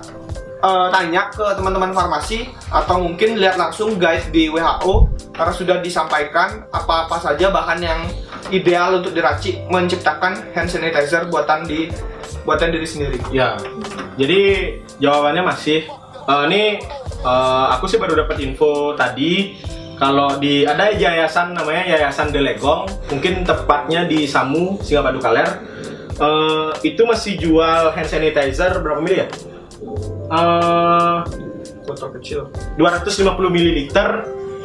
[0.62, 6.66] eh, tanya ke teman-teman farmasi atau mungkin lihat langsung guide di WHO karena sudah disampaikan
[6.74, 8.00] apa-apa saja bahan yang
[8.50, 11.90] ideal untuk diracik menciptakan hand sanitizer buatan di
[12.42, 13.18] buatan diri sendiri.
[13.34, 13.58] Ya.
[14.18, 14.40] Jadi
[14.98, 15.86] jawabannya masih
[16.26, 16.62] eh, ini
[17.22, 19.58] eh, aku sih baru dapat info tadi
[19.98, 25.58] kalau di ada yayasan namanya Yayasan Delegong, mungkin tepatnya di Samu, Singapadu Kaler.
[26.18, 29.28] Eh, itu masih jual hand sanitizer berapa mili ya?
[30.30, 31.16] Eh,
[31.82, 32.46] Botol kecil.
[32.78, 33.78] 250 ml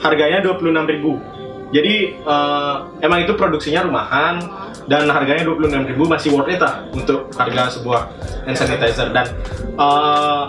[0.06, 1.74] harganya 26.000.
[1.74, 4.38] Jadi eh, emang itu produksinya rumahan
[4.86, 8.02] dan harganya 26.000 masih worth it lah untuk harga sebuah
[8.46, 9.26] hand sanitizer dan
[9.82, 10.44] eh,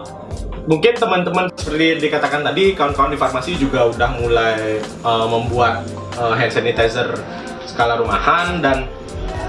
[0.64, 5.84] mungkin teman-teman seperti dikatakan tadi kawan-kawan di farmasi juga udah mulai eh, membuat
[6.16, 7.12] eh, hand sanitizer
[7.68, 8.88] skala rumahan dan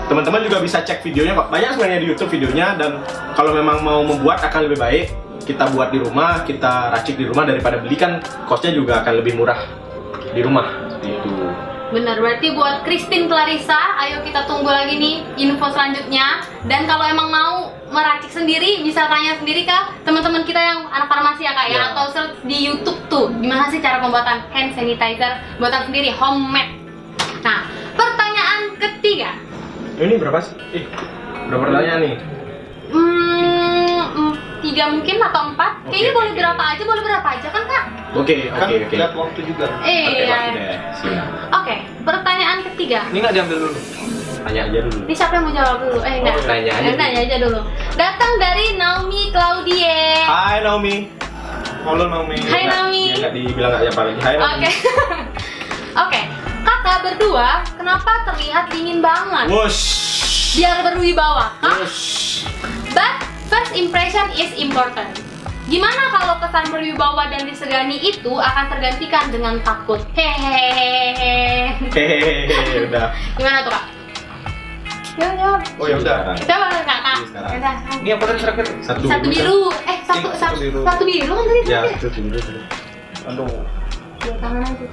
[0.06, 3.02] teman-teman juga bisa cek videonya banyak sebenarnya di YouTube videonya dan
[3.34, 5.08] kalau memang mau membuat akan lebih baik.
[5.46, 8.18] Kita buat di rumah kita racik di rumah daripada beli kan
[8.50, 9.62] costnya juga akan lebih murah
[10.34, 10.74] di rumah.
[11.06, 11.54] Itu
[11.94, 16.42] Bener, berarti buat Christine Clarissa, ayo kita tunggu lagi nih info selanjutnya.
[16.66, 21.42] Dan kalau emang mau meracik sendiri bisa tanya sendiri ke teman-teman kita yang anak farmasi
[21.42, 21.82] ya kak ya Ya.
[21.92, 26.74] atau search di YouTube tuh gimana sih cara pembuatan hand sanitizer buatan sendiri homemade.
[27.40, 27.64] Nah
[27.94, 29.38] pertanyaan ketiga,
[29.96, 30.58] Ini berapa sih?
[30.74, 30.84] Ih,
[31.48, 32.16] berapa pertanyaan nih?
[32.86, 34.32] hmm,
[34.62, 35.72] tiga mungkin atau empat?
[35.80, 36.40] Oke, Kayaknya oke, boleh oke.
[36.42, 37.84] berapa aja, boleh berapa aja kan kak?
[38.16, 38.96] Oke, Kan oke, oke.
[38.96, 39.66] lihat waktu juga.
[39.84, 40.24] Eh, Oke,
[41.06, 41.24] iya.
[41.54, 43.00] Oke, pertanyaan ketiga.
[43.08, 43.80] Ini nggak diambil dulu.
[44.46, 45.00] Tanya aja dulu.
[45.04, 46.00] Ini siapa yang mau jawab dulu?
[46.00, 46.36] Eh enggak.
[46.36, 47.00] Oh, nanya aja Eh, dulu.
[47.02, 47.60] nanya aja dulu.
[47.98, 50.22] Datang dari Naomi Claudie.
[50.22, 50.96] Hai Naomi.
[51.82, 52.38] Halo Naomi.
[52.46, 53.04] Hai, Naomi.
[53.10, 54.20] ya, nggak dibilang nggak siapa lagi.
[54.22, 54.54] Hai Naomi.
[54.54, 54.70] Oke.
[56.06, 56.22] Oke.
[56.62, 59.50] Kakak berdua kenapa terlihat dingin banget?
[59.50, 59.82] Wush.
[60.54, 61.50] Biar berwibawa.
[61.62, 62.46] Wush.
[62.94, 63.14] But
[63.48, 65.10] first impression is important.
[65.66, 69.98] Gimana kalau kesan berwibawa dan disegani itu akan tergantikan dengan takut?
[70.14, 71.74] Hehehe.
[71.90, 73.10] Hehehe, udah.
[73.34, 73.86] Gimana tuh kak?
[75.16, 75.62] Ya, jawab.
[75.80, 76.18] Oh ya udah.
[76.28, 77.16] Kak kak.
[77.16, 77.52] Ini sekarang.
[77.56, 77.76] Yaudah.
[78.04, 78.66] Ini apa tadi terakhir?
[78.84, 79.60] Satu, Satu biru.
[79.84, 80.82] Eh satu Satu satu biru.
[80.84, 81.62] satu biru kan tadi?
[81.66, 82.40] Ya, satu biru.
[83.26, 83.48] Aduh.
[84.20, 84.88] Dua tangan aja.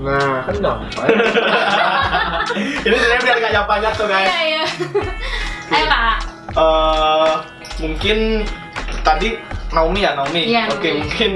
[0.00, 1.06] Nah, kan gampang.
[2.88, 4.26] Ini sebenarnya biar nggak banyak tuh guys.
[4.26, 4.64] Iya iya.
[5.70, 6.16] Ayo kak.
[6.50, 7.32] Eh,
[7.78, 8.18] mungkin
[9.00, 9.28] tadi
[9.70, 10.42] Naomi ya Naomi.
[10.48, 11.00] Iya, Oke Naomi.
[11.04, 11.30] mungkin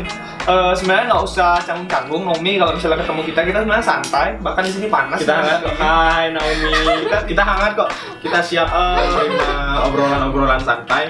[0.44, 4.72] eh, sebenarnya nggak usah canggung-canggung Naomi kalau misalnya ketemu kita kita sebenarnya santai bahkan di
[4.72, 5.18] sini panas.
[5.20, 5.74] Kita hangat kok.
[5.80, 6.70] Hai Naomi.
[7.08, 7.88] Kita, kita hangat kok.
[8.20, 9.48] Kita siap eh, menerima
[9.88, 11.04] obrolan-obrolan santai.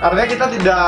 [0.00, 0.86] Artinya kita tidak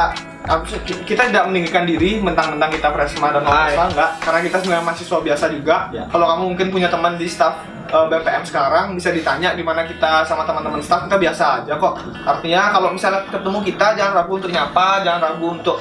[1.02, 3.42] kita tidak meninggikan diri mentang-mentang kita Presma dan.
[3.42, 6.02] Orkestra enggak karena kita sebenarnya mahasiswa biasa juga Ya.
[6.06, 7.58] kalau kamu mungkin punya teman di staff
[7.90, 11.98] eh, BPM sekarang bisa ditanya di mana kita sama teman-teman staff kita biasa aja kok
[12.22, 15.76] artinya kalau misalnya ketemu kita jangan ragu untuk nyapa jangan ragu untuk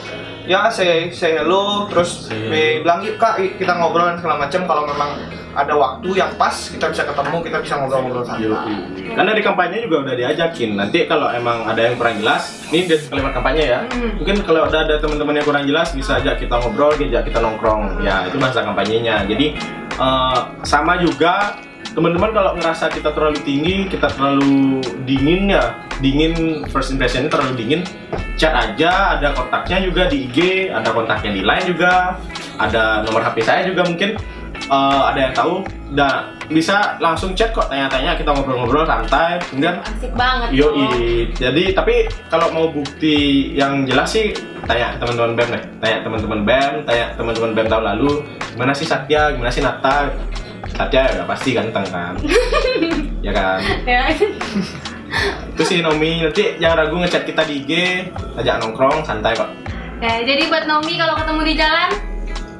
[0.45, 4.61] ya say say hello terus Say eh, bilang yuk kak kita ngobrol dan segala macam
[4.65, 5.11] kalau memang
[5.55, 8.51] ada waktu yang pas kita bisa ketemu kita bisa ngobrol-ngobrol santai
[9.15, 10.75] Karena di kampanye juga udah diajakin.
[10.75, 13.79] Nanti kalau emang ada yang kurang jelas, ini kalimat kampanye ya.
[13.87, 14.19] Hmm.
[14.19, 18.03] Mungkin kalau udah ada teman-teman yang kurang jelas, bisa ajak kita ngobrol, ajak kita nongkrong.
[18.03, 19.23] Ya itu bahasa kampanyenya.
[19.31, 19.55] Jadi
[19.95, 21.55] eh, sama juga
[21.95, 27.81] teman-teman kalau ngerasa kita terlalu tinggi, kita terlalu dingin ya, dingin first impressionnya terlalu dingin,
[28.35, 29.15] chat aja.
[29.17, 32.19] Ada kontaknya juga di IG, ada kontaknya di Line juga,
[32.59, 34.19] ada nomor HP saya juga mungkin
[34.67, 35.63] eh, ada yang tahu.
[35.95, 39.39] Dan bisa langsung chat kok tanya-tanya kita ngobrol-ngobrol santai.
[39.47, 40.51] Kemudian Asik banget.
[40.51, 41.31] Yoi.
[41.31, 44.35] Jadi tapi kalau mau bukti yang jelas sih
[44.67, 45.63] tanya teman-teman BEM deh.
[45.79, 48.11] Tanya teman-teman BEM, tanya teman-teman BEM tahun lalu,
[48.51, 50.11] gimana sih Satya, gimana sih Nata?
[50.67, 52.13] Satya ya udah pasti ganteng kan.
[53.25, 53.59] ya kan.
[53.85, 54.09] Ya.
[55.51, 57.71] Itu sih Nomi, nanti jangan ragu ngechat kita di IG,
[58.35, 59.47] ajak nongkrong santai kok.
[60.03, 61.89] Ya, jadi buat Naomi kalau ketemu di jalan,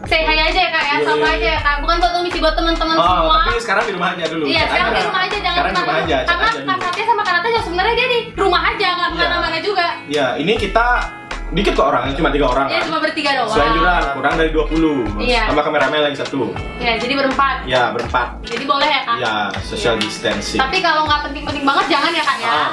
[0.06, 1.36] say hi aja ya kak ya, Iya, sama iya.
[1.36, 1.76] aja ya kak.
[1.84, 3.38] Bukan buat Naomi sih, buat teman-teman Oh, semua.
[3.44, 4.44] tapi sekarang di rumah aja dulu.
[4.48, 6.80] Iya, sekarang di rumah aja jangan Sekarang di rumah aja, Karena Kak.
[6.80, 9.18] Satya sama Kak Nata sebenarnya dia di rumah aja, nggak Iya.
[9.18, 9.88] ke mana-mana juga.
[10.08, 10.88] Ya, ini kita
[11.48, 12.88] dikit kok orangnya, cuma tiga orang Iya, kan.
[12.90, 13.54] cuma bertiga doang.
[13.54, 15.42] Selanjutnya kurang dari 20 Iya.
[15.46, 17.56] Sama kameramen lagi satu Ya, jadi berempat.
[17.66, 19.16] Ya berempat Jadi boleh ya kak.
[19.20, 20.02] Ya social Iya.
[20.02, 22.50] distancing Tapi kalau nggak penting-penting banget jangan ya kak ya.
[22.50, 22.72] Ah,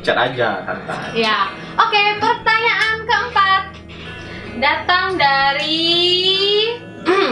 [0.00, 1.36] Chat aja santai Ya.
[1.76, 3.62] Oke, pertanyaan keempat
[4.56, 5.82] datang dari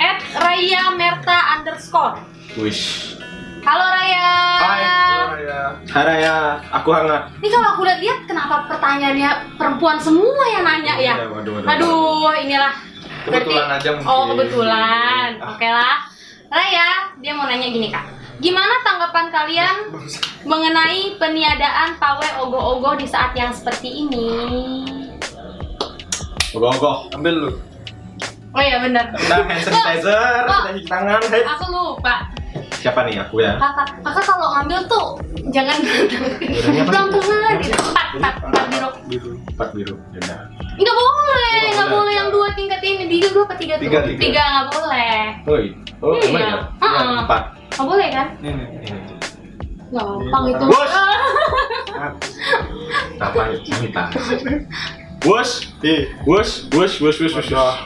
[0.00, 2.16] At Raya Merta underscore.
[2.54, 3.16] Wish
[3.62, 4.34] Halo Raya.
[4.58, 4.82] Hai.
[5.46, 5.62] ya.
[5.86, 6.34] Hai Raya,
[6.74, 11.14] aku hangat Ini kalau aku lihat kenapa pertanyaannya perempuan semua yang nanya ya?
[11.14, 12.74] Iya, waduh, waduh, Aduh, inilah.
[13.22, 14.10] Kebetulan Berarti- aja mungkin.
[14.10, 15.28] Oh, kebetulan.
[15.46, 15.96] Oke lah.
[16.50, 16.88] Raya,
[17.22, 18.02] dia mau nanya gini kak.
[18.42, 19.76] Gimana tanggapan kalian
[20.42, 24.26] mengenai peniadaan pawai ogoh-ogoh di saat yang seperti ini?
[26.50, 27.52] Ogoh-ogoh Ambil lu.
[28.52, 29.08] Oh iya benar.
[29.14, 31.42] Kita hand sanitizer, kita cuci tangan hey.
[31.46, 32.41] Aku lupa.
[32.82, 33.54] Siapa nih aku ya?
[33.56, 35.06] Kakak, kakak kalau ngambil tuh
[35.54, 36.10] jangan sih?
[36.82, 37.78] pelan-pelan gitu.
[37.78, 39.32] Empat, empat, empat biru.
[39.54, 40.40] Empat biru Yaudah.
[40.72, 41.94] Nggak boleh, nggak boleh.
[41.94, 43.04] boleh yang dua tingkat ini.
[43.06, 43.84] Tiga dua apa tiga tuh?
[43.86, 44.18] Tiga, tiga.
[44.18, 45.16] Tiga nggak boleh.
[45.46, 45.64] Woi,
[46.02, 46.26] oh Iya.
[46.26, 46.58] emang ya?
[46.82, 47.18] Heeh.
[47.22, 47.42] Empat
[47.72, 48.26] Nggak boleh kan?
[48.42, 48.66] Nih nih.
[48.82, 49.00] Ini.
[49.92, 50.64] Gampang itu.
[50.66, 50.92] Bos.
[53.22, 53.56] Apa ya?
[53.62, 54.38] Sanitizer
[55.22, 57.30] Wush, eh, wush, wush, wush.
[57.30, 57.78] Waduh.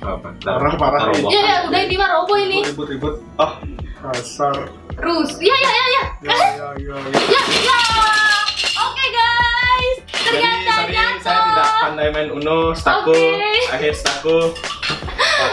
[0.00, 0.28] Apa?
[0.40, 1.12] Parah, parah.
[1.12, 2.64] Iya, ya, udah ini mah robo ini.
[2.64, 3.20] Ribut-ribut.
[3.36, 3.60] Ah,
[4.04, 4.56] kasar.
[4.94, 6.02] Terus, iya, iya, iya, iya.
[6.20, 7.20] Ya, ya, ya, ya.
[7.24, 7.78] Ya, ya.
[8.84, 13.52] Oke guys, Jadi ternyata sorry saya tidak pandai main Uno, staku, Oke.
[13.72, 14.38] akhir staku,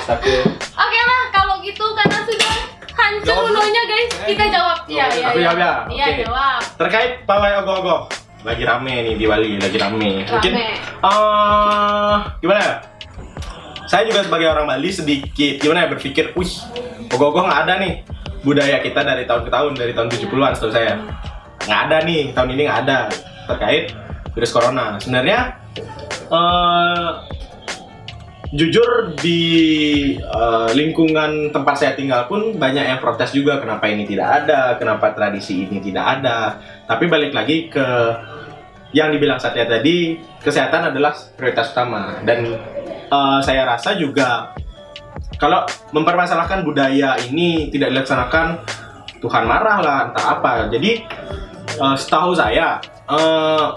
[0.04, 0.36] staku.
[0.68, 2.54] Oke lah, kalau gitu karena sudah
[2.92, 4.78] hancur unonya guys, kita jawab.
[4.86, 5.46] Iya, iya, Aku iya.
[5.48, 5.72] jawab ya?
[5.88, 6.22] Iya, Oke.
[6.28, 6.60] jawab.
[6.78, 8.02] Terkait pawai ogoh-ogoh,
[8.44, 10.12] lagi rame nih di Bali, lagi rame.
[10.28, 10.68] Mungkin, Rame.
[11.08, 12.76] eh gimana ya?
[13.88, 16.52] Saya juga sebagai orang Bali sedikit gimana ya berpikir, wih,
[17.10, 17.96] ogoh-ogoh nggak ada nih.
[18.42, 20.94] Budaya kita dari tahun ke tahun dari tahun 70-an setahu saya.
[21.66, 23.00] Nggak ada nih tahun ini nggak ada
[23.46, 23.84] terkait
[24.34, 24.98] virus corona.
[24.98, 25.40] Sebenarnya
[26.30, 27.10] eh,
[28.52, 29.42] jujur di
[30.18, 35.14] eh, lingkungan tempat saya tinggal pun banyak yang protes juga kenapa ini tidak ada kenapa
[35.14, 36.58] tradisi ini tidak ada.
[36.90, 37.88] Tapi balik lagi ke
[38.92, 42.18] yang dibilang Satya tadi kesehatan adalah prioritas utama.
[42.26, 42.58] Dan
[43.06, 44.58] eh, saya rasa juga
[45.42, 48.62] kalau mempermasalahkan budaya ini tidak dilaksanakan
[49.18, 50.54] Tuhan marah lah entah apa.
[50.70, 51.02] Jadi
[51.82, 52.78] eh, setahu saya
[53.10, 53.68] eh,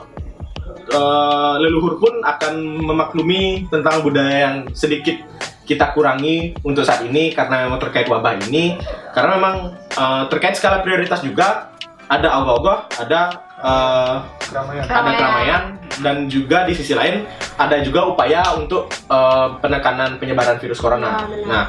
[0.93, 5.17] eh, leluhur pun akan memaklumi tentang budaya yang sedikit
[5.65, 8.77] kita kurangi untuk saat ini karena memang terkait wabah ini.
[9.17, 9.57] Karena memang
[9.89, 11.73] eh, terkait skala prioritas juga
[12.05, 13.21] ada ogah-ogah ada
[13.65, 14.85] eh, Keramaian.
[14.85, 15.63] ada Keramaian.
[16.05, 17.25] dan juga di sisi lain
[17.57, 21.25] ada juga upaya untuk eh, penekanan penyebaran virus corona.
[21.25, 21.47] Ya, benar.
[21.49, 21.65] nah,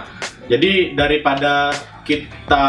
[0.52, 1.72] jadi daripada
[2.06, 2.66] kita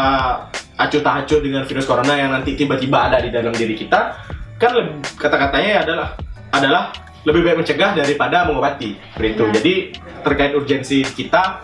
[0.77, 4.17] acuh tak acuh dengan virus corona yang nanti tiba-tiba ada di dalam diri kita,
[4.57, 4.73] kan
[5.17, 6.07] kata-katanya adalah
[6.53, 6.83] adalah
[7.27, 8.95] lebih baik mencegah daripada mengobati.
[9.19, 9.43] Begitu.
[9.49, 9.53] Ya.
[9.59, 9.73] Jadi
[10.23, 11.61] terkait urgensi kita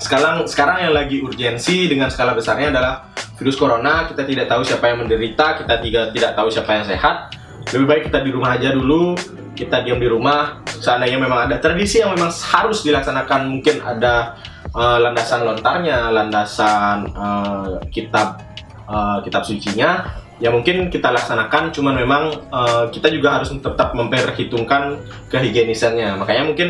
[0.00, 4.08] sekarang sekarang yang lagi urgensi dengan skala besarnya adalah virus corona.
[4.08, 7.36] Kita tidak tahu siapa yang menderita kita tidak tidak tahu siapa yang sehat.
[7.76, 9.12] Lebih baik kita di rumah aja dulu
[9.52, 10.64] kita diam di rumah.
[10.64, 14.40] Seandainya memang ada tradisi yang memang harus dilaksanakan mungkin ada
[14.72, 18.40] eh, landasan lontarnya landasan eh, kitab
[18.88, 21.76] eh, kitab sucinya ya mungkin kita laksanakan.
[21.76, 24.96] Cuman memang eh, kita juga harus tetap memperhitungkan
[25.28, 26.68] kehigienisannya makanya mungkin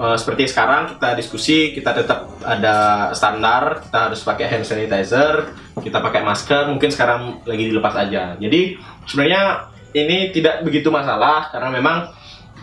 [0.00, 2.76] Eh, seperti sekarang kita diskusi kita tetap ada
[3.12, 8.80] standar kita harus pakai hand sanitizer kita pakai masker mungkin sekarang lagi dilepas aja jadi
[9.04, 12.08] sebenarnya ini tidak begitu masalah karena memang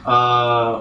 [0.02, 0.72] eh,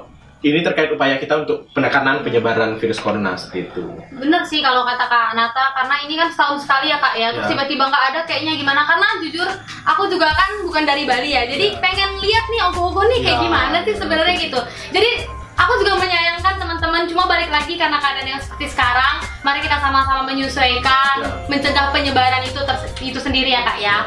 [0.48, 3.84] ini terkait upaya kita untuk penekanan penyebaran virus corona seperti itu
[4.16, 7.36] Bener sih kalau kata Kak Nata karena ini kan setahun sekali ya Kak ya.
[7.36, 7.52] Terus Ya.
[7.52, 8.80] tiba-tiba nggak ada kayaknya gimana?
[8.88, 9.48] Karena jujur
[9.84, 11.44] aku juga kan bukan dari Bali ya.
[11.44, 11.80] Jadi Ya.
[11.84, 13.44] pengen lihat nih ogo-ogo nih kayak Ya.
[13.44, 14.60] gimana sih sebenarnya gitu.
[14.92, 15.10] Jadi
[15.56, 19.20] aku juga menyayangkan teman-teman cuma balik lagi karena keadaan yang seperti sekarang.
[19.40, 21.30] Mari kita sama-sama menyesuaikan, Ya.
[21.46, 22.60] mencegah penyebaran itu
[23.02, 24.02] itu sendiri ya Kak ya.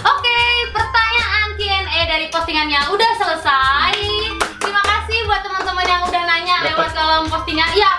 [0.00, 0.38] Oke,
[0.70, 3.94] pertanyaan Q&A dari postingannya udah selesai.
[4.58, 6.68] Terima kasih buat teman-teman yang udah nanya Dapat.
[6.70, 7.68] lewat kolom postingan.
[7.74, 7.90] Ya,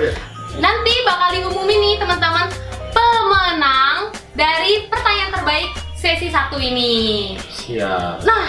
[0.00, 0.12] ya?
[0.54, 2.46] Nanti bakal diumumin nih teman-teman
[2.94, 3.98] pemenang
[4.32, 7.34] dari pertanyaan terbaik sesi satu ini.
[7.48, 8.46] siap Nah,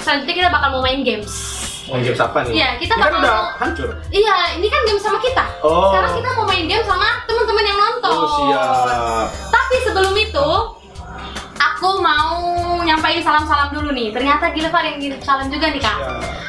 [0.00, 1.63] selanjutnya kita bakal mau main games.
[1.84, 2.52] Mau game apa nih?
[2.54, 5.44] Iya, kita kan bakal udah mau- hancur Iya, ini kan game sama kita.
[5.60, 5.88] Oh.
[5.88, 8.10] Sekarang kita mau main game sama teman-teman yang nonton.
[8.10, 10.48] oh siap Tapi sebelum itu,
[11.54, 12.36] aku mau
[12.80, 14.10] nyampain salam-salam dulu nih.
[14.10, 15.96] Ternyata Gilva ada yang ngirim salam juga nih kak.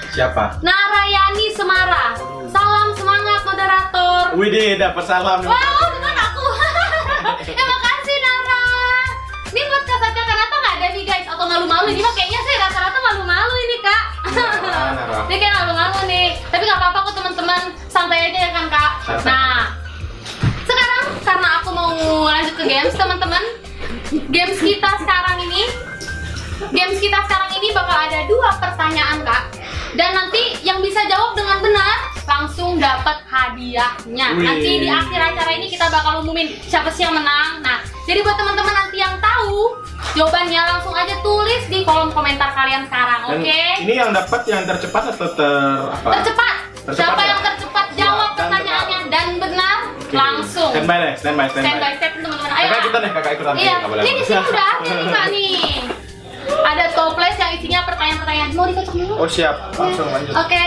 [0.09, 0.43] Siapa?
[0.59, 2.15] Narayani Semara.
[2.47, 4.31] Salam semangat moderator.
[4.33, 5.43] Widih dapat salam.
[5.43, 5.55] Wow,
[5.91, 6.45] bukan aku.
[7.47, 8.63] Terima kasih Nara.
[9.45, 10.23] Ini buat Kak Satya
[10.85, 11.89] Nih guys atau malu-malu?
[11.91, 14.03] Ini mah kayaknya saya rata-rata malu-malu ini kak.
[15.27, 16.37] Ini kayak malu-malu nih.
[16.53, 18.91] Tapi nggak apa-apa kok teman-teman, santai aja ya kan kak.
[19.25, 19.73] Nah,
[20.63, 21.89] sekarang karena aku mau
[22.29, 23.43] lanjut ke games teman-teman.
[24.29, 25.63] Games kita sekarang ini,
[26.71, 29.43] games kita sekarang ini bakal ada dua pertanyaan kak.
[29.95, 34.27] Dan nanti yang bisa jawab dengan benar langsung dapat hadiahnya.
[34.35, 34.43] Wih.
[34.43, 37.63] Nanti di akhir acara ini kita bakal umumin siapa sih yang menang.
[37.63, 39.79] Nah, jadi buat teman-teman nanti yang tahu
[40.13, 43.59] jawabannya langsung aja tulis di kolom komentar kalian sekarang, oke?
[43.81, 45.55] ini yang dapat yang tercepat atau ter
[45.89, 46.09] apa?
[46.13, 46.55] Tercepat.
[46.85, 47.27] Tercepat Siapa ya?
[47.27, 50.13] yang tercepat jawab Dan pertanyaannya dan benar Oke.
[50.13, 50.69] langsung.
[50.69, 51.65] Standby deh, standby, standby.
[51.65, 52.51] Step by step teman-teman.
[52.51, 52.61] Ayo.
[52.61, 52.83] Kakak Kak.
[52.83, 53.53] ikutan deh, kakak ikutan.
[53.57, 55.55] Iya, ini di sini udah ada nih kak nih.
[56.45, 58.51] Ada toples yang isinya pertanyaan-pertanyaan.
[58.53, 59.13] Mau dikocok dulu?
[59.21, 60.33] Oh siap, langsung lanjut.
[60.33, 60.65] Oke.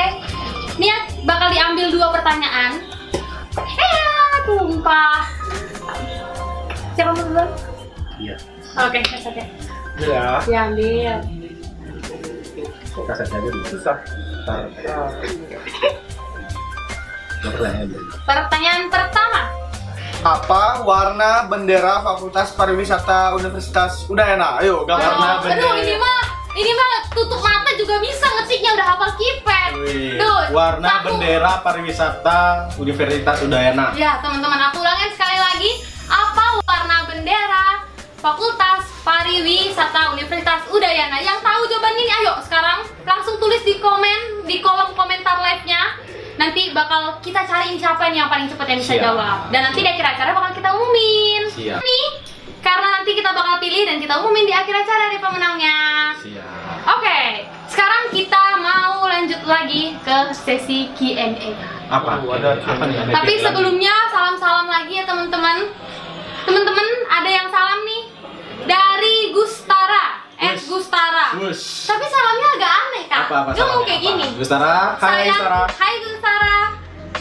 [0.78, 2.72] Nih ya, bakal diambil dua pertanyaan.
[3.58, 5.26] Eh, tumpah.
[6.94, 7.50] Siapa mau duluan?
[8.18, 8.34] Iya.
[8.78, 9.46] Oke, kasih
[9.98, 10.38] Ya.
[10.46, 11.18] Diambil.
[13.06, 13.62] Kasih aja dulu.
[13.66, 13.96] Susah.
[14.46, 14.70] Ntar.
[18.26, 19.67] Pertanyaan pertama.
[20.18, 24.58] Apa warna bendera Fakultas Pariwisata Universitas Udayana?
[24.58, 25.14] Ayo, gambar.
[25.14, 25.62] Warna Oh, bendera.
[25.62, 26.18] aduh, ini mah
[26.58, 29.70] ini mah tutup mata juga bisa ngetiknya udah hafal kipet.
[30.18, 31.06] Tuh, warna satu.
[31.14, 32.40] bendera pariwisata
[32.76, 33.94] Universitas Udayana.
[33.94, 35.70] Ya, teman-teman, aku ulangin sekali lagi.
[36.10, 37.86] Apa warna bendera
[38.18, 41.22] Fakultas Pariwisata Universitas Udayana?
[41.22, 45.94] Yang tahu jawabannya ini, ayo sekarang langsung tulis di komen di kolom komentar live-nya.
[46.38, 49.04] Nanti bakal kita cariin siapa nih yang paling cepat yang bisa Siap.
[49.10, 49.38] jawab.
[49.50, 51.42] Dan nanti di akhir acara bakal kita umumin.
[51.50, 51.82] Siap.
[51.82, 52.06] Nih,
[52.62, 55.78] karena nanti kita bakal pilih dan kita umumin di akhir acara dari pemenangnya.
[56.22, 56.46] Siap.
[56.94, 57.20] Oke,
[57.66, 61.34] sekarang kita mau lanjut lagi ke sesi Q&A.
[61.90, 62.22] Apa?
[62.22, 62.54] Oh, ada.
[62.62, 62.96] apa nih?
[63.02, 65.74] Ada Tapi sebelumnya salam-salam lagi ya teman-teman.
[66.46, 68.02] Teman-teman ada yang salam nih
[68.64, 70.64] Dari Gustara, eh Gus.
[70.70, 71.26] Gustara.
[71.42, 71.90] Wush.
[71.90, 73.20] Tapi salamnya agak aneh kak.
[73.26, 73.86] Apa apa ngomong salahnya?
[73.86, 74.06] kayak Apa?
[74.06, 74.26] gini.
[74.38, 75.60] Gustara, hai Sayang, Gustara.
[75.66, 76.56] Hai Gustara.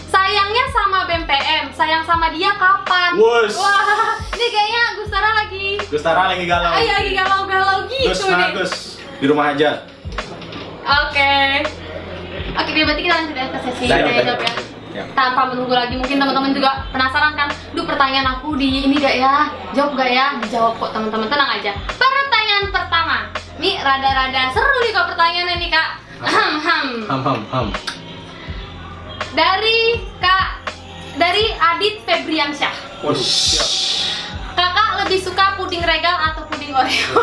[0.07, 3.11] Sayangnya sama BMPM, sayang sama dia kapan?
[3.17, 3.57] Wush.
[3.57, 6.71] Wah, ini kayaknya Gustara lagi Gustara lagi galau.
[6.77, 8.49] Ay, lagi galau-galau gitu Gus, nih.
[8.53, 8.73] Gus?
[9.17, 9.89] Di rumah aja.
[10.85, 11.33] Oke.
[12.57, 14.53] Oke, berarti kita lanjut ya ke sesi tanya dah, jawab ya.
[14.97, 15.03] Ya.
[15.13, 19.45] Tanpa menunggu lagi, mungkin teman-teman juga penasaran kan, duh pertanyaan aku di ini gak ya?
[19.77, 20.25] Jawab gak ya?
[20.41, 21.71] Dijawab kok teman-teman, tenang aja.
[21.77, 22.06] Nih
[23.87, 25.89] rada-rada seru nih kok pertanyaannya nih kak.
[26.17, 26.87] Ahem, ham.
[27.07, 27.67] Ham ham ham.
[29.31, 30.47] Dari kak,
[31.15, 32.75] dari Adit Febriansyah.
[33.05, 33.69] Waduh, siap.
[34.57, 37.21] Kakak lebih suka puding regal atau puding oreo?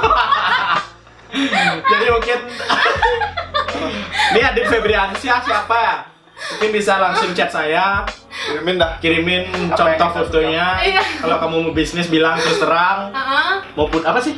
[1.91, 2.39] Jadi mungkin
[4.33, 6.14] ini Adit Febriansyah siapa ya?
[6.35, 8.03] Mungkin bisa langsung chat saya,
[8.35, 8.99] Kirimin dah.
[8.99, 10.83] kirimin Apa contoh fotonya.
[10.83, 11.03] Iya.
[11.23, 13.15] Kalau kamu mau bisnis bilang terus terang.
[13.15, 13.53] Heeh.
[13.79, 14.35] Maupun apa sih?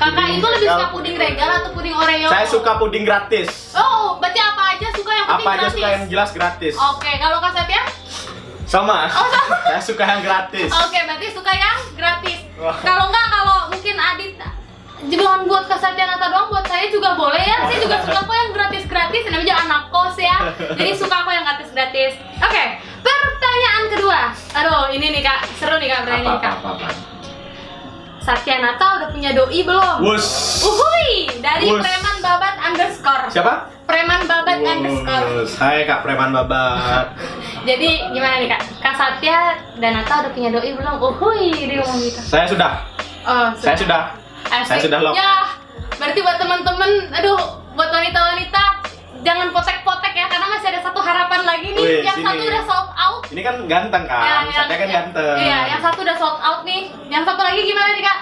[0.00, 2.28] Kakak itu lebih suka puding regal atau puding oreo?
[2.32, 3.76] Saya suka puding gratis.
[3.76, 5.74] Oh, berarti apa aja suka yang Apa aja gratis?
[5.76, 6.74] suka yang jelas gratis.
[6.78, 7.82] Oke, kalau Kak Sepia?
[8.64, 8.98] Sama.
[9.10, 9.56] Oh, sama.
[9.66, 10.70] Saya suka yang gratis.
[10.72, 12.38] Oke, berarti suka yang gratis.
[12.56, 14.32] Kalau enggak, kalau mungkin Adit
[15.00, 17.64] Jangan buat Kak Satya Nata doang, buat saya juga boleh ya.
[17.64, 20.36] Saya juga suka kok yang gratis-gratis, namanya juga anak kos ya.
[20.76, 22.12] Jadi suka kok yang gratis-gratis.
[22.36, 22.64] Oke,
[23.00, 24.20] pertanyaan kedua.
[24.52, 26.54] Aduh, ini nih Kak, seru nih Kak Apa pertanyaan apa Kak.
[26.54, 26.68] apa.
[26.76, 26.88] apa.
[28.20, 29.96] Satya Nata udah punya doi belum?
[30.04, 30.60] Wush.
[30.60, 31.80] Uhuy, dari Wush.
[31.80, 33.24] preman babat underscore.
[33.32, 33.54] Siapa?
[33.88, 35.26] Preman babat underscore.
[35.40, 35.56] Wush.
[35.56, 37.16] Hai Kak Preman Babat.
[37.68, 38.60] Jadi gimana nih kak?
[38.84, 41.00] Kak Satya dan Nata udah punya doi belum?
[41.00, 42.20] Uhuy, dia ngomong gitu.
[42.20, 42.72] Saya sudah.
[43.24, 44.19] Oh, Saya sudah.
[44.50, 44.66] Asik.
[44.66, 45.14] saya sudah lock.
[45.14, 45.32] Ya,
[45.96, 47.40] berarti buat teman-teman, aduh,
[47.78, 48.62] buat wanita-wanita
[49.20, 51.82] jangan potek-potek ya, karena masih ada satu harapan lagi nih.
[51.82, 52.26] Wih, yang sini.
[52.26, 53.22] satu udah sold out.
[53.30, 54.42] Ini kan ganteng kan?
[54.50, 55.36] Saya kan ganteng.
[55.38, 56.90] Iya, yang satu udah sold out nih.
[57.06, 58.18] Yang satu lagi gimana nih kak?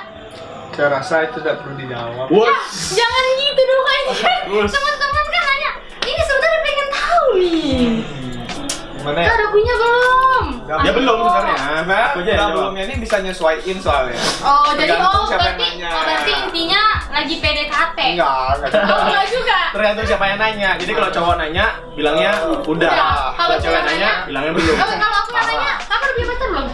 [0.78, 2.26] Saya rasa itu tidak perlu dijawab.
[2.30, 2.94] Wush.
[2.94, 4.14] Jangan gitu dong ini.
[4.14, 4.70] Terus.
[4.70, 5.72] Teman-teman kan nanya,
[6.06, 7.88] ini sebenarnya pengen tahu nih.
[8.98, 9.36] Gimana Kak ya?
[9.38, 10.07] udah punya belum?
[10.68, 11.00] Ya, Dia Aduh.
[11.00, 12.00] belum sebenarnya.
[12.12, 12.52] Udah jawab.
[12.52, 14.20] belumnya ini bisa nyesuaiin soalnya.
[14.44, 15.88] Oh, jadi Tergantung oh siapa yang berarti, nanya.
[15.88, 17.98] oh berarti intinya lagi PDKT.
[18.04, 18.70] Enggak, enggak.
[18.84, 19.58] Oh, enggak juga.
[19.72, 20.70] Tergantung siapa yang nanya.
[20.76, 21.66] Jadi kalau cowok nanya,
[21.96, 22.68] bilangnya udah.
[22.68, 22.92] Udah.
[23.32, 24.76] Kalau cewek cewek nanya, nanya, bilangnya belum.
[24.76, 26.66] Oh, kalau aku yang nanya, kamu udah punya pacar belum?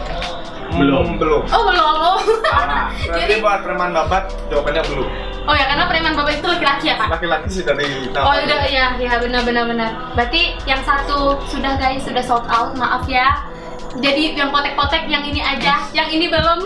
[0.75, 1.05] Belum.
[1.07, 1.41] Hmm, belum.
[1.47, 1.95] Oh, belum.
[2.03, 2.19] Oh.
[2.51, 5.07] Ah, Berarti Jadi, buat preman babat jawabannya belum.
[5.45, 7.07] oh ya karena preman bapak itu laki-laki ya, Kak?
[7.15, 9.89] Laki-laki sih dari Oh, udah ya, ya benar benar benar.
[10.17, 13.54] Berarti yang satu sudah guys, sudah sold out, maaf ya.
[13.95, 16.59] Jadi yang potek-potek yang ini aja, yang ini belum.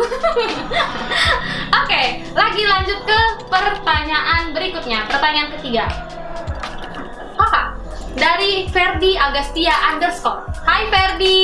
[1.86, 2.01] Oke,
[2.34, 5.05] lagi lanjut ke pertanyaan berikutnya.
[5.05, 5.86] Pertanyaan ketiga.
[7.38, 7.77] Kakak,
[8.17, 10.41] dari Ferdi Agastia underscore.
[10.65, 11.39] Hai Ferdi.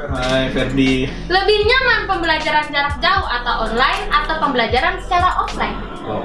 [0.00, 1.04] Hai Ferdi.
[1.28, 5.76] Lebih nyaman pembelajaran jarak jauh atau online atau pembelajaran secara offline?
[6.08, 6.24] Oh.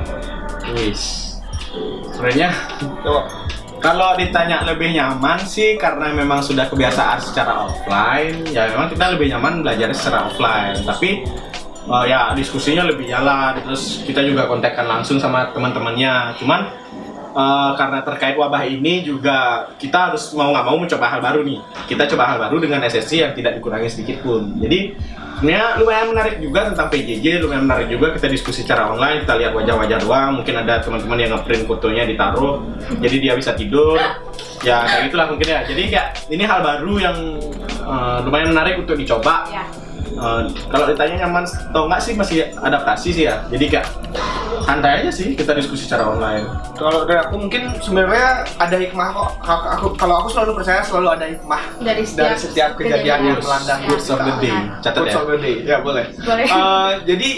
[0.72, 1.36] Wis.
[2.16, 2.56] Sebenarnya.
[3.82, 9.34] Kalau ditanya lebih nyaman sih karena memang sudah kebiasaan secara offline, ya memang kita lebih
[9.34, 10.78] nyaman belajar secara offline.
[10.86, 11.26] Tapi
[11.90, 16.38] eh, ya diskusinya lebih jalan, terus kita juga kontakkan langsung sama teman-temannya.
[16.38, 16.70] Cuman
[17.32, 21.60] eh, karena terkait wabah ini juga kita harus mau nggak mau mencoba hal baru nih.
[21.88, 24.60] Kita coba hal baru dengan SSC yang tidak dikurangi sedikit pun.
[24.62, 24.96] Jadi
[25.42, 29.52] sebenarnya lumayan menarik juga tentang PJJ, lumayan menarik juga kita diskusi secara online, kita lihat
[29.58, 30.30] wajah-wajah doang.
[30.44, 32.62] Mungkin ada teman-teman yang ngeprint fotonya ditaruh,
[33.02, 33.98] jadi dia bisa tidur.
[34.62, 35.60] Ya kayak gitulah mungkin ya.
[35.66, 37.18] Jadi kayak ini hal baru yang
[37.82, 39.50] eh, lumayan menarik untuk dicoba.
[39.50, 39.66] Ya.
[40.12, 43.42] Eh, kalau ditanya nyaman atau enggak sih masih adaptasi sih ya.
[43.48, 43.88] Jadi kayak
[44.62, 46.46] santai aja sih kita diskusi secara online.
[46.76, 49.30] Kalau dari aku mungkin sebenarnya ada hikmah kok.
[49.40, 53.40] Aku, aku- kalau aku selalu percaya selalu ada hikmah Dari setiap, dari setiap kejadian yang
[53.40, 53.76] melanda.
[53.88, 54.56] Words of the day.
[54.80, 55.14] Catat ya.
[55.20, 55.56] the day.
[55.64, 56.06] Ya boleh.
[56.18, 56.46] Boleh.
[56.46, 57.30] Eh, jadi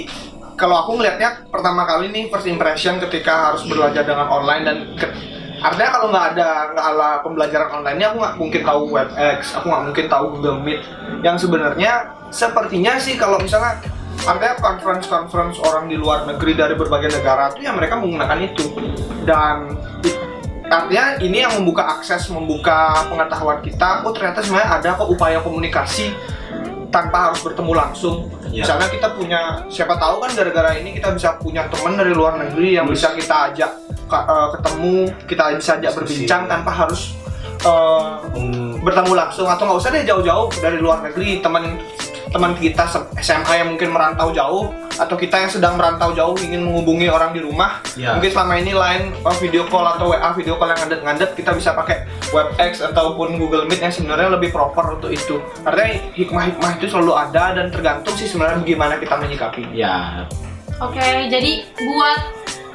[0.54, 5.14] kalau aku ngelihatnya pertama kali nih first impression ketika harus belajar dengan online dan ke-
[5.64, 9.66] artinya kalau nggak ada nggak ala pembelajaran online ini aku nggak mungkin tahu WebEx, aku
[9.72, 10.82] nggak mungkin tahu Google Meet.
[11.24, 11.92] Yang sebenarnya
[12.30, 13.80] sepertinya sih kalau misalnya
[14.28, 18.66] artinya conference conference orang di luar negeri dari berbagai negara tuh ya mereka menggunakan itu
[19.24, 19.74] dan
[20.70, 26.14] artinya ini yang membuka akses membuka pengetahuan kita oh ternyata sebenarnya ada kok upaya komunikasi
[26.94, 28.62] tanpa harus bertemu langsung Ya.
[28.62, 32.78] misalnya kita punya siapa tahu kan gara-gara ini kita bisa punya teman dari luar negeri
[32.78, 33.72] yang bisa kita ajak
[34.14, 34.94] ka- eh, ketemu
[35.26, 37.18] kita bisa ajak berbincang tanpa harus
[37.60, 39.48] eh, Hmm, bertemu langsung.
[39.48, 41.40] Atau nggak usah deh jauh-jauh dari luar negeri.
[41.40, 41.80] Teman
[42.28, 47.06] teman kita SMA yang mungkin merantau jauh atau kita yang sedang merantau jauh ingin menghubungi
[47.06, 47.78] orang di rumah.
[47.94, 48.18] Ya.
[48.18, 51.72] mungkin selama ini lain eh, video call atau WA video call yang ngadet-ngadet kita bisa
[51.72, 55.38] pakai WebEx ataupun Google Meet yang sebenarnya lebih proper untuk itu.
[55.62, 60.26] Artinya hikmah-hikmah itu selalu ada dan tergantung sih sebenarnya bagaimana kita menyikapi ya.
[60.82, 62.20] Oke, jadi buat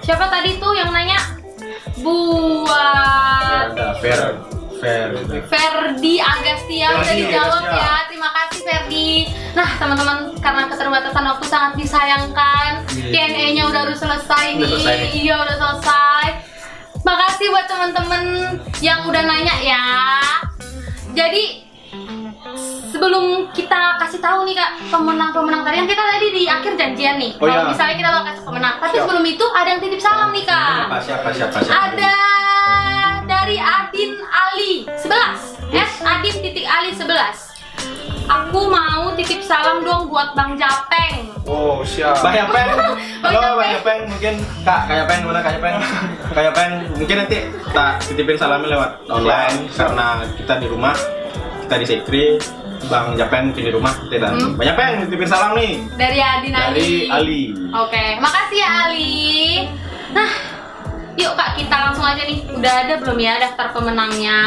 [0.08, 1.20] siapa tadi tuh yang nanya?
[2.00, 4.40] Buat fair.
[5.50, 7.76] Ferdi Agastia udah dijawab Agustia.
[7.76, 7.92] ya.
[8.08, 9.10] Terima kasih Ferdi.
[9.52, 12.70] Nah, teman-teman karena keterbatasan waktu sangat disayangkan.
[12.94, 13.26] Iya.
[13.28, 14.68] Q&A-nya udah harus selesai Udah nih.
[14.70, 15.10] selesai nih.
[15.18, 16.26] Iya, udah selesai.
[17.02, 18.22] Makasih buat teman-teman
[18.78, 19.84] yang udah nanya ya.
[21.12, 21.67] Jadi
[22.98, 27.32] sebelum kita kasih tahu nih kak pemenang-pemenang tadi kan kita tadi di akhir janjian nih.
[27.38, 27.70] Oh, Kalau iya.
[27.70, 28.74] misalnya kita bakal kasih pemenang.
[28.82, 29.04] Tapi Siap.
[29.06, 30.82] sebelum itu ada yang titip salam nih kak.
[30.82, 31.78] Siapa, siapa, siapa, siapa?
[31.78, 32.14] Ada
[33.30, 37.06] dari Adin Ali 11 S Adin titik Ali 11
[38.28, 42.12] Aku mau titip salam dong buat Bang Japeng Oh, siap.
[42.20, 42.68] Bang Yapeng,
[43.24, 44.34] halo Bang Bang Yapeng, mungkin
[44.68, 45.76] Kak, Kak Yapeng, mana Kak Yapeng?
[46.36, 47.38] Kak Yapeng, mungkin nanti
[47.72, 50.92] tak titipin salamnya lewat online karena kita di rumah,
[51.64, 52.26] kita di Sekri,
[52.86, 54.54] Bang mungkin di rumah, kita Hmm.
[54.54, 57.40] Bang Yapeng titipin salam nih Dari Adin Ali dari Ali.
[57.74, 59.66] Oke, makasih ya Ali
[60.08, 60.30] Nah,
[61.14, 64.38] yuk kak kita langsung aja nih Udah ada belum ya daftar pemenangnya?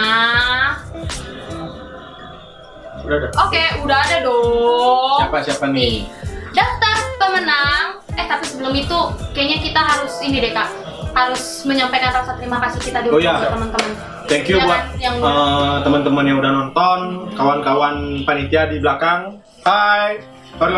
[3.01, 3.27] Udah ada.
[3.43, 6.07] Oke, udah ada dong Siapa siapa nih?
[6.51, 8.99] daftar pemenang eh tapi sebelum itu
[9.31, 10.67] kayaknya kita harus ini deh kak
[11.11, 13.35] harus menyampaikan rasa terima kasih kita dulu Oh, iya.
[13.37, 13.91] buat teman-teman
[14.31, 16.99] Thank you buat yang eh, teman-teman yang udah nonton,
[17.35, 19.43] kawan-kawan panitia di belakang.
[19.67, 20.23] Hai.
[20.55, 20.71] Hai,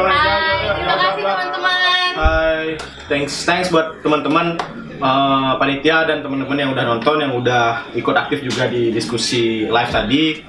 [0.74, 1.76] terima kasih teman-teman
[2.14, 2.64] Hai,
[3.06, 4.58] thanks thanks buat teman-teman
[4.98, 9.92] eh, panitia dan teman-teman yang udah nonton, yang udah ikut aktif juga di diskusi live
[9.94, 10.42] tadi.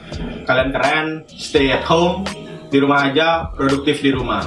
[0.48, 2.24] Kalian keren, stay at home,
[2.74, 4.42] di rumah aja, produktif di rumah.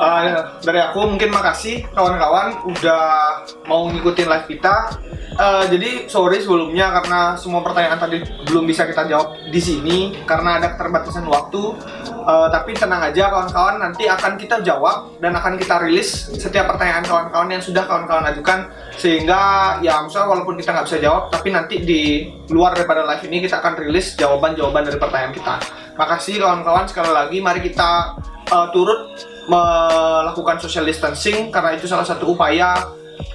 [0.00, 3.04] Uh, dari aku mungkin makasih kawan-kawan udah
[3.68, 4.96] mau ngikutin live kita.
[5.36, 10.56] Uh, jadi sorry sebelumnya karena semua pertanyaan tadi belum bisa kita jawab di sini karena
[10.56, 11.76] ada keterbatasan waktu.
[12.22, 17.02] Uh, tapi tenang aja kawan-kawan nanti akan kita jawab dan akan kita rilis setiap pertanyaan
[17.02, 21.82] kawan-kawan yang sudah kawan-kawan ajukan sehingga ya misalnya walaupun kita nggak bisa jawab tapi nanti
[21.82, 25.81] di luar daripada live ini kita akan rilis jawaban-jawaban dari pertanyaan kita.
[25.92, 28.16] Makasih kawan-kawan sekali lagi mari kita
[28.48, 29.12] uh, turut
[29.50, 32.78] melakukan social distancing karena itu salah satu upaya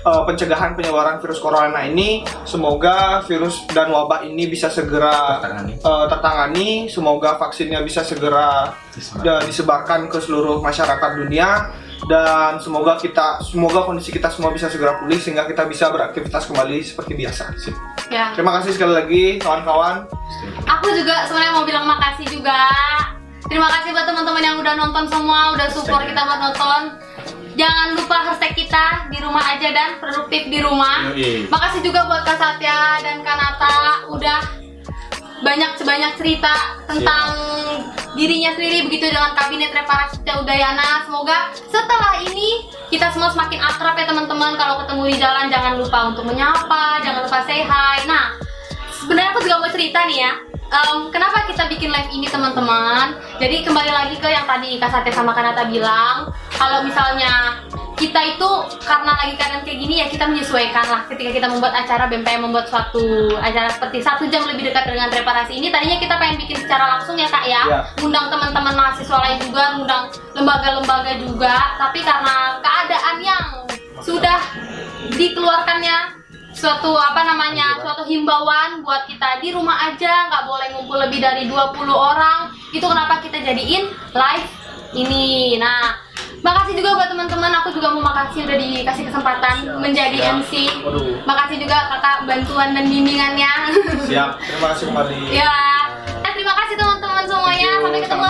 [0.07, 2.23] uh, pencegahan penyebaran virus corona ini.
[2.47, 5.73] Semoga virus dan wabah ini bisa segera Tertangani.
[5.83, 6.69] uh, tertangani.
[6.89, 8.73] Semoga vaksinnya bisa segera
[9.21, 11.69] da- disebarkan ke seluruh masyarakat dunia
[12.05, 16.85] dan semoga kita semoga kondisi kita semua bisa segera pulih sehingga kita bisa beraktivitas kembali
[16.85, 17.43] seperti biasa.
[18.13, 20.05] ya Terima kasih sekali lagi kawan-kawan.
[20.63, 22.69] aku juga sebenarnya mau bilang makasih juga
[23.49, 26.81] terima kasih buat teman-teman yang udah nonton semua udah support kita buat nonton
[27.57, 31.49] jangan lupa hashtag kita di rumah aja dan produktif di rumah Yoi.
[31.49, 33.77] Makasih juga buat Kak Satya dan Kak Nata
[34.13, 34.39] udah
[35.41, 36.53] banyak sebanyak cerita
[36.89, 37.27] tentang
[38.17, 41.03] dirinya sendiri begitu dengan kabinet reparasi Udayana.
[41.03, 44.55] Semoga setelah ini kita semua semakin akrab ya teman-teman.
[44.55, 47.97] Kalau ketemu di jalan jangan lupa untuk menyapa, jangan lupa say hi.
[48.05, 48.37] Nah,
[49.01, 50.31] sebenarnya aku juga mau cerita nih ya.
[50.67, 53.15] Em, kenapa kita bikin live ini teman-teman?
[53.39, 57.63] Jadi kembali lagi ke yang tadi Kak Satya sama Kak Nata bilang, kalau misalnya
[57.97, 58.49] kita itu
[58.85, 62.69] karena lagi keadaan kayak gini ya kita menyesuaikan lah ketika kita membuat acara BMPM membuat
[62.69, 66.93] suatu acara seperti satu jam lebih dekat dengan reparasi ini tadinya kita pengen bikin secara
[66.93, 67.81] langsung ya kak ya Ya.
[68.05, 73.45] undang teman-teman mahasiswa lain juga undang lembaga-lembaga juga tapi karena keadaan yang
[74.05, 74.39] sudah
[75.17, 75.97] dikeluarkannya
[76.57, 81.45] suatu apa namanya suatu himbauan buat kita di rumah aja nggak boleh ngumpul lebih dari
[81.45, 81.53] 20
[81.87, 82.49] orang.
[82.73, 84.47] Itu kenapa kita jadiin live
[84.91, 85.55] ini.
[85.61, 85.93] Nah
[86.41, 87.53] makasih juga buat teman-teman.
[87.61, 90.33] Aku juga mau makasih udah dikasih kesempatan menjadi Ya.
[90.33, 90.51] MC
[90.81, 91.21] Waduh.
[91.23, 93.53] makasih juga kakak bantuan dan bimbingannya.
[94.09, 94.41] Siap.
[94.41, 95.15] Terima kasih kembali.
[95.29, 95.53] ya
[96.17, 97.69] Eh, terima kasih teman-teman semuanya.
[97.79, 98.25] Sampai ketemu